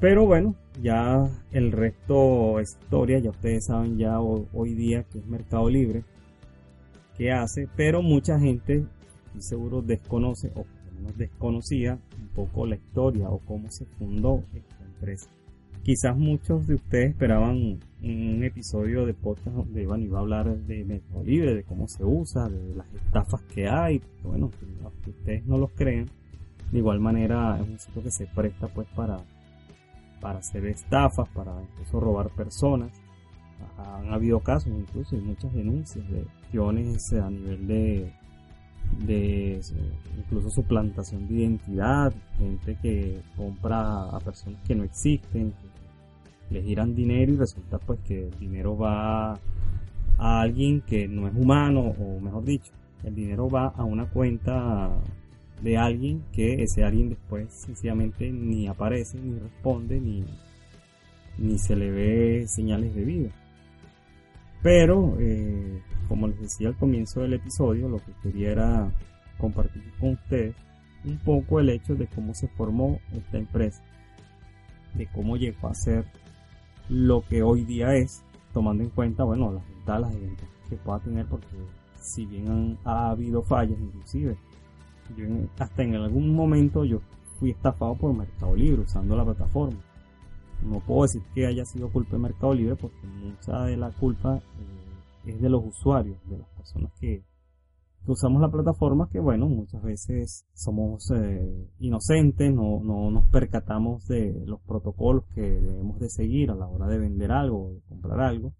pero 0.00 0.26
bueno, 0.26 0.54
ya 0.82 1.28
el 1.52 1.72
resto 1.72 2.60
es 2.60 2.76
historia, 2.80 3.18
ya 3.18 3.30
ustedes 3.30 3.66
saben 3.66 3.98
ya 3.98 4.20
hoy 4.20 4.74
día 4.74 5.04
que 5.04 5.18
es 5.18 5.26
Mercado 5.26 5.68
Libre, 5.68 6.04
que 7.16 7.32
hace, 7.32 7.68
pero 7.76 8.02
mucha 8.02 8.38
gente, 8.38 8.84
seguro, 9.38 9.82
desconoce 9.82 10.52
o 10.54 10.64
menos 10.94 11.16
desconocía 11.16 11.98
un 12.18 12.28
poco 12.28 12.66
la 12.66 12.76
historia 12.76 13.28
o 13.28 13.38
cómo 13.40 13.70
se 13.70 13.84
fundó 13.86 14.42
esta 14.54 14.84
empresa. 14.84 15.28
Quizás 15.82 16.16
muchos 16.16 16.66
de 16.66 16.74
ustedes 16.74 17.10
esperaban 17.10 17.78
un 18.02 18.44
episodio 18.44 19.06
de 19.06 19.14
podcast 19.14 19.56
donde 19.56 19.86
bueno, 19.86 20.04
iba 20.04 20.18
a 20.18 20.22
hablar 20.22 20.56
de 20.56 20.84
Mercado 20.84 21.24
Libre, 21.24 21.54
de 21.54 21.62
cómo 21.62 21.88
se 21.88 22.04
usa, 22.04 22.48
de 22.48 22.74
las 22.74 22.92
estafas 22.94 23.40
que 23.54 23.68
hay, 23.68 24.02
bueno, 24.22 24.50
que 25.02 25.10
ustedes 25.10 25.46
no 25.46 25.56
los 25.56 25.70
creen, 25.72 26.06
de 26.70 26.78
igual 26.78 27.00
manera 27.00 27.58
es 27.60 27.68
un 27.68 27.78
sitio 27.78 28.02
que 28.02 28.10
se 28.10 28.26
presta 28.26 28.68
pues 28.68 28.86
para 28.94 29.18
para 30.20 30.38
hacer 30.38 30.66
estafas, 30.66 31.28
para 31.30 31.62
incluso 31.62 32.00
robar 32.00 32.30
personas. 32.30 32.90
Han 33.78 34.12
habido 34.12 34.40
casos 34.40 34.72
incluso 34.72 35.16
y 35.16 35.20
muchas 35.20 35.52
denuncias 35.52 36.08
de 36.08 36.20
acciones 36.20 37.12
a 37.12 37.30
nivel 37.30 37.66
de, 37.66 38.12
de 39.06 39.60
incluso 40.16 40.50
suplantación 40.50 41.26
de 41.28 41.34
identidad, 41.34 42.12
gente 42.38 42.76
que 42.80 43.20
compra 43.36 44.04
a 44.10 44.18
personas 44.20 44.60
que 44.66 44.74
no 44.74 44.84
existen, 44.84 45.52
les 46.50 46.64
giran 46.64 46.94
dinero 46.94 47.32
y 47.32 47.36
resulta 47.36 47.78
pues 47.78 48.00
que 48.00 48.28
el 48.28 48.38
dinero 48.38 48.76
va 48.76 49.32
a 50.18 50.40
alguien 50.40 50.80
que 50.80 51.06
no 51.06 51.28
es 51.28 51.34
humano 51.34 51.80
o 51.80 52.20
mejor 52.20 52.44
dicho, 52.44 52.72
el 53.04 53.14
dinero 53.14 53.48
va 53.48 53.68
a 53.68 53.84
una 53.84 54.06
cuenta 54.06 54.90
de 55.62 55.76
alguien 55.76 56.24
que 56.32 56.62
ese 56.62 56.84
alguien 56.84 57.10
después 57.10 57.52
sencillamente 57.52 58.30
ni 58.30 58.68
aparece, 58.68 59.18
ni 59.18 59.38
responde, 59.38 60.00
ni, 60.00 60.24
ni 61.38 61.58
se 61.58 61.76
le 61.76 61.90
ve 61.90 62.44
señales 62.46 62.94
de 62.94 63.04
vida. 63.04 63.30
Pero, 64.62 65.16
eh, 65.20 65.82
como 66.08 66.28
les 66.28 66.40
decía 66.40 66.68
al 66.68 66.76
comienzo 66.76 67.20
del 67.20 67.34
episodio, 67.34 67.88
lo 67.88 67.98
que 67.98 68.12
quería 68.22 68.50
era 68.50 68.92
compartir 69.38 69.82
con 70.00 70.10
ustedes 70.10 70.54
un 71.04 71.18
poco 71.18 71.60
el 71.60 71.70
hecho 71.70 71.94
de 71.94 72.06
cómo 72.08 72.34
se 72.34 72.48
formó 72.48 72.98
esta 73.12 73.38
empresa, 73.38 73.82
de 74.94 75.06
cómo 75.06 75.36
llegó 75.36 75.68
a 75.68 75.74
ser 75.74 76.04
lo 76.88 77.22
que 77.22 77.42
hoy 77.42 77.64
día 77.64 77.94
es, 77.94 78.24
tomando 78.52 78.82
en 78.82 78.90
cuenta, 78.90 79.24
bueno, 79.24 79.52
las 79.52 79.68
ventajas, 79.68 80.14
que 80.68 80.76
pueda 80.76 80.98
tener, 81.00 81.26
porque 81.26 81.46
si 82.00 82.26
bien 82.26 82.78
ha 82.84 83.10
habido 83.10 83.42
fallas, 83.42 83.78
inclusive, 83.80 84.36
hasta 85.58 85.82
en 85.82 85.94
algún 85.94 86.34
momento 86.34 86.84
yo 86.84 87.00
fui 87.38 87.50
estafado 87.50 87.94
por 87.96 88.14
Mercado 88.14 88.54
Libre 88.54 88.82
usando 88.82 89.16
la 89.16 89.24
plataforma. 89.24 89.78
No 90.62 90.80
puedo 90.80 91.02
decir 91.02 91.22
que 91.34 91.46
haya 91.46 91.64
sido 91.64 91.90
culpa 91.90 92.12
de 92.12 92.22
Mercado 92.22 92.54
Libre 92.54 92.76
porque 92.76 93.06
mucha 93.06 93.64
de 93.64 93.76
la 93.76 93.90
culpa 93.92 94.36
eh, 94.36 95.30
es 95.30 95.40
de 95.40 95.48
los 95.48 95.64
usuarios, 95.64 96.16
de 96.28 96.38
las 96.38 96.48
personas 96.48 96.92
que, 97.00 97.22
usamos 98.06 98.40
la 98.40 98.50
plataforma 98.50 99.08
que 99.10 99.20
bueno, 99.20 99.48
muchas 99.48 99.82
veces 99.82 100.46
somos 100.54 101.10
eh, 101.10 101.68
inocentes, 101.78 102.54
no, 102.54 102.80
no 102.82 103.10
nos 103.10 103.26
percatamos 103.26 104.06
de 104.06 104.44
los 104.46 104.60
protocolos 104.62 105.24
que 105.34 105.42
debemos 105.42 105.98
de 105.98 106.08
seguir 106.08 106.50
a 106.50 106.54
la 106.54 106.66
hora 106.66 106.86
de 106.86 106.98
vender 106.98 107.30
algo 107.32 107.66
o 107.66 107.70
de 107.74 107.80
comprar 107.82 108.20
algo. 108.20 108.54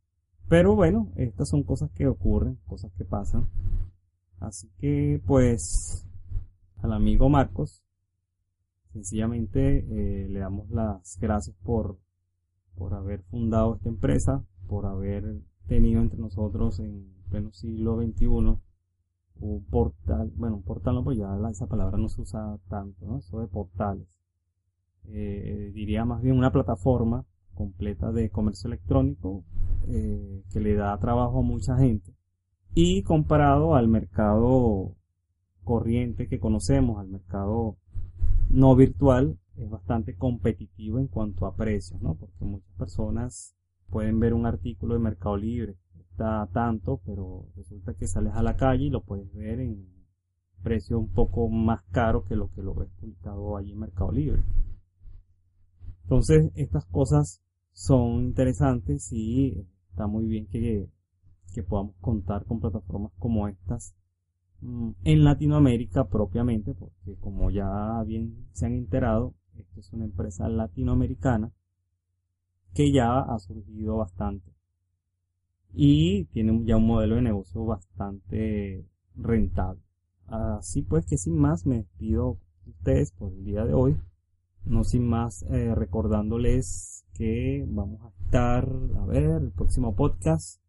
Pero 0.49 0.75
bueno, 0.75 1.13
estas 1.17 1.49
son 1.49 1.63
cosas 1.63 1.91
que 1.95 2.07
ocurren, 2.07 2.59
cosas 2.67 2.93
que 2.97 3.05
pasan. 3.05 3.49
Así 4.41 4.69
que 4.79 5.21
pues 5.27 6.08
al 6.81 6.93
amigo 6.93 7.29
Marcos. 7.29 7.83
Sencillamente 8.93 9.79
eh, 9.79 10.29
le 10.29 10.39
damos 10.41 10.71
las 10.71 11.19
gracias 11.21 11.57
por, 11.63 11.99
por 12.77 12.95
haber 12.95 13.23
fundado 13.25 13.77
esta 13.77 13.89
empresa, 13.89 14.45
por 14.67 14.87
haber 14.87 15.43
tenido 15.67 16.01
entre 16.01 16.19
nosotros 16.19 16.81
en 16.81 17.13
pleno 17.31 17.53
siglo 17.53 18.01
XXI 18.03 18.59
un 19.41 19.65
portal, 19.71 20.33
bueno, 20.37 20.57
un 20.57 20.63
portal 20.63 20.97
no, 20.97 21.05
pues 21.05 21.19
ya 21.19 21.39
esa 21.51 21.67
palabra 21.67 21.97
no 21.97 22.09
se 22.09 22.23
usa 22.23 22.59
tanto, 22.69 23.07
¿no? 23.07 23.19
Eso 23.19 23.41
de 23.41 23.47
portales. 23.47 24.09
Eh, 25.11 25.71
diría 25.75 26.05
más 26.05 26.23
bien 26.23 26.37
una 26.37 26.53
plataforma 26.53 27.25
completa 27.55 28.13
de 28.13 28.31
comercio 28.31 28.69
electrónico 28.69 29.45
eh, 29.87 30.43
que 30.53 30.61
le 30.61 30.75
da 30.75 30.99
trabajo 30.99 31.39
a 31.39 31.43
mucha 31.43 31.79
gente 31.79 32.15
y 32.75 33.03
comparado 33.03 33.75
al 33.75 33.89
mercado 33.89 34.95
corriente 35.69 36.29
que 36.29 36.41
conocemos, 36.41 36.99
al 36.99 37.09
mercado 37.09 37.77
no 38.49 38.75
virtual, 38.75 39.39
es 39.59 39.69
bastante 39.69 40.17
competitivo 40.17 40.99
en 40.99 41.09
cuanto 41.09 41.45
a 41.45 41.55
precios, 41.55 42.01
¿no? 42.01 42.15
Porque 42.15 42.43
muchas 42.47 42.73
personas 42.79 43.55
pueden 43.91 44.19
ver 44.19 44.33
un 44.33 44.47
artículo 44.47 44.95
de 44.95 45.01
Mercado 45.01 45.37
Libre, 45.37 45.77
está 45.99 46.49
tanto, 46.55 47.03
pero 47.05 47.45
resulta 47.55 47.93
que 47.93 48.07
sales 48.07 48.33
a 48.33 48.43
la 48.43 48.57
calle 48.57 48.85
y 48.85 48.91
lo 48.91 49.03
puedes 49.03 49.31
ver 49.35 49.61
en 49.61 49.87
precio 50.63 50.99
un 50.99 51.13
poco 51.13 51.51
más 51.51 51.83
caro 51.91 52.25
que 52.25 52.35
lo 52.35 52.51
que 52.55 52.63
lo 52.63 52.73
ves 52.73 52.89
publicado 52.99 53.59
allí 53.59 53.73
en 53.73 53.81
Mercado 53.81 54.11
Libre. 54.11 54.43
Entonces, 56.05 56.51
estas 56.55 56.87
cosas 56.87 57.43
son 57.73 58.23
interesantes 58.23 59.13
y 59.13 59.67
está 59.91 60.07
muy 60.07 60.25
bien 60.25 60.47
que, 60.47 60.89
que 61.53 61.63
podamos 61.63 61.95
contar 62.01 62.47
con 62.47 62.59
plataformas 62.59 63.13
como 63.19 63.49
estas 63.49 63.95
en 64.61 65.25
Latinoamérica 65.25 66.09
propiamente, 66.09 66.75
porque 66.75 67.17
como 67.21 67.51
ya 67.51 68.03
bien 68.05 68.49
se 68.53 68.67
han 68.67 68.73
enterado, 68.73 69.35
esta 69.57 69.81
es 69.81 69.93
una 69.93 70.05
empresa 70.05 70.49
latinoamericana 70.49 71.53
que 72.75 72.93
ya 72.93 73.21
ha 73.21 73.39
surgido 73.39 73.97
bastante. 73.97 74.53
Y 75.73 76.25
tiene 76.27 76.65
ya 76.65 76.77
un 76.77 76.87
modelo 76.87 77.17
de 77.17 77.23
negocio 77.23 77.65
bastante 77.65 78.85
rentable. 79.15 79.83
Así 80.27 80.83
pues 80.83 81.07
que 81.07 81.19
sin 81.19 81.39
más 81.39 81.67
me 81.67 81.77
despido 81.77 82.39
de 82.65 82.71
ustedes 82.73 83.13
por 83.13 83.33
el 83.33 83.45
día 83.45 83.65
de 83.65 83.75
hoy, 83.75 83.97
no 84.65 84.85
sin 84.85 85.07
más 85.07 85.43
eh, 85.45 85.75
recordándoles 85.75 87.05
que 87.15 87.65
vamos 87.69 88.01
a 88.03 88.09
estar, 88.25 88.69
a 88.97 89.07
ver, 89.07 89.43
el 89.43 89.51
próximo 89.51 89.95
podcast 89.95 90.61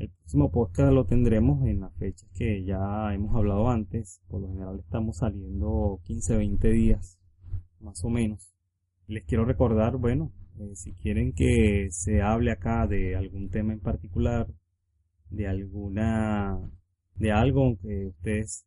El 0.00 0.08
próximo 0.08 0.50
podcast 0.50 0.94
lo 0.94 1.04
tendremos 1.04 1.66
en 1.66 1.80
las 1.80 1.94
fechas 1.96 2.26
que 2.32 2.64
ya 2.64 3.12
hemos 3.12 3.36
hablado 3.36 3.68
antes. 3.68 4.22
Por 4.28 4.40
lo 4.40 4.48
general 4.48 4.78
estamos 4.78 5.18
saliendo 5.18 6.00
15, 6.04 6.38
20 6.38 6.70
días, 6.70 7.18
más 7.80 8.02
o 8.02 8.08
menos. 8.08 8.50
Les 9.06 9.24
quiero 9.24 9.44
recordar, 9.44 9.98
bueno, 9.98 10.32
eh, 10.58 10.74
si 10.74 10.94
quieren 10.94 11.34
que 11.34 11.88
se 11.90 12.22
hable 12.22 12.50
acá 12.50 12.86
de 12.86 13.14
algún 13.14 13.50
tema 13.50 13.74
en 13.74 13.80
particular, 13.80 14.46
de 15.28 15.46
alguna, 15.46 16.58
de 17.16 17.32
algo 17.32 17.76
que 17.82 18.06
ustedes 18.06 18.64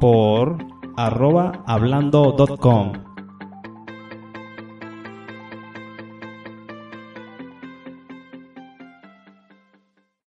por 0.00 0.58
arroba 0.96 1.62
hablando.com. 1.66 3.13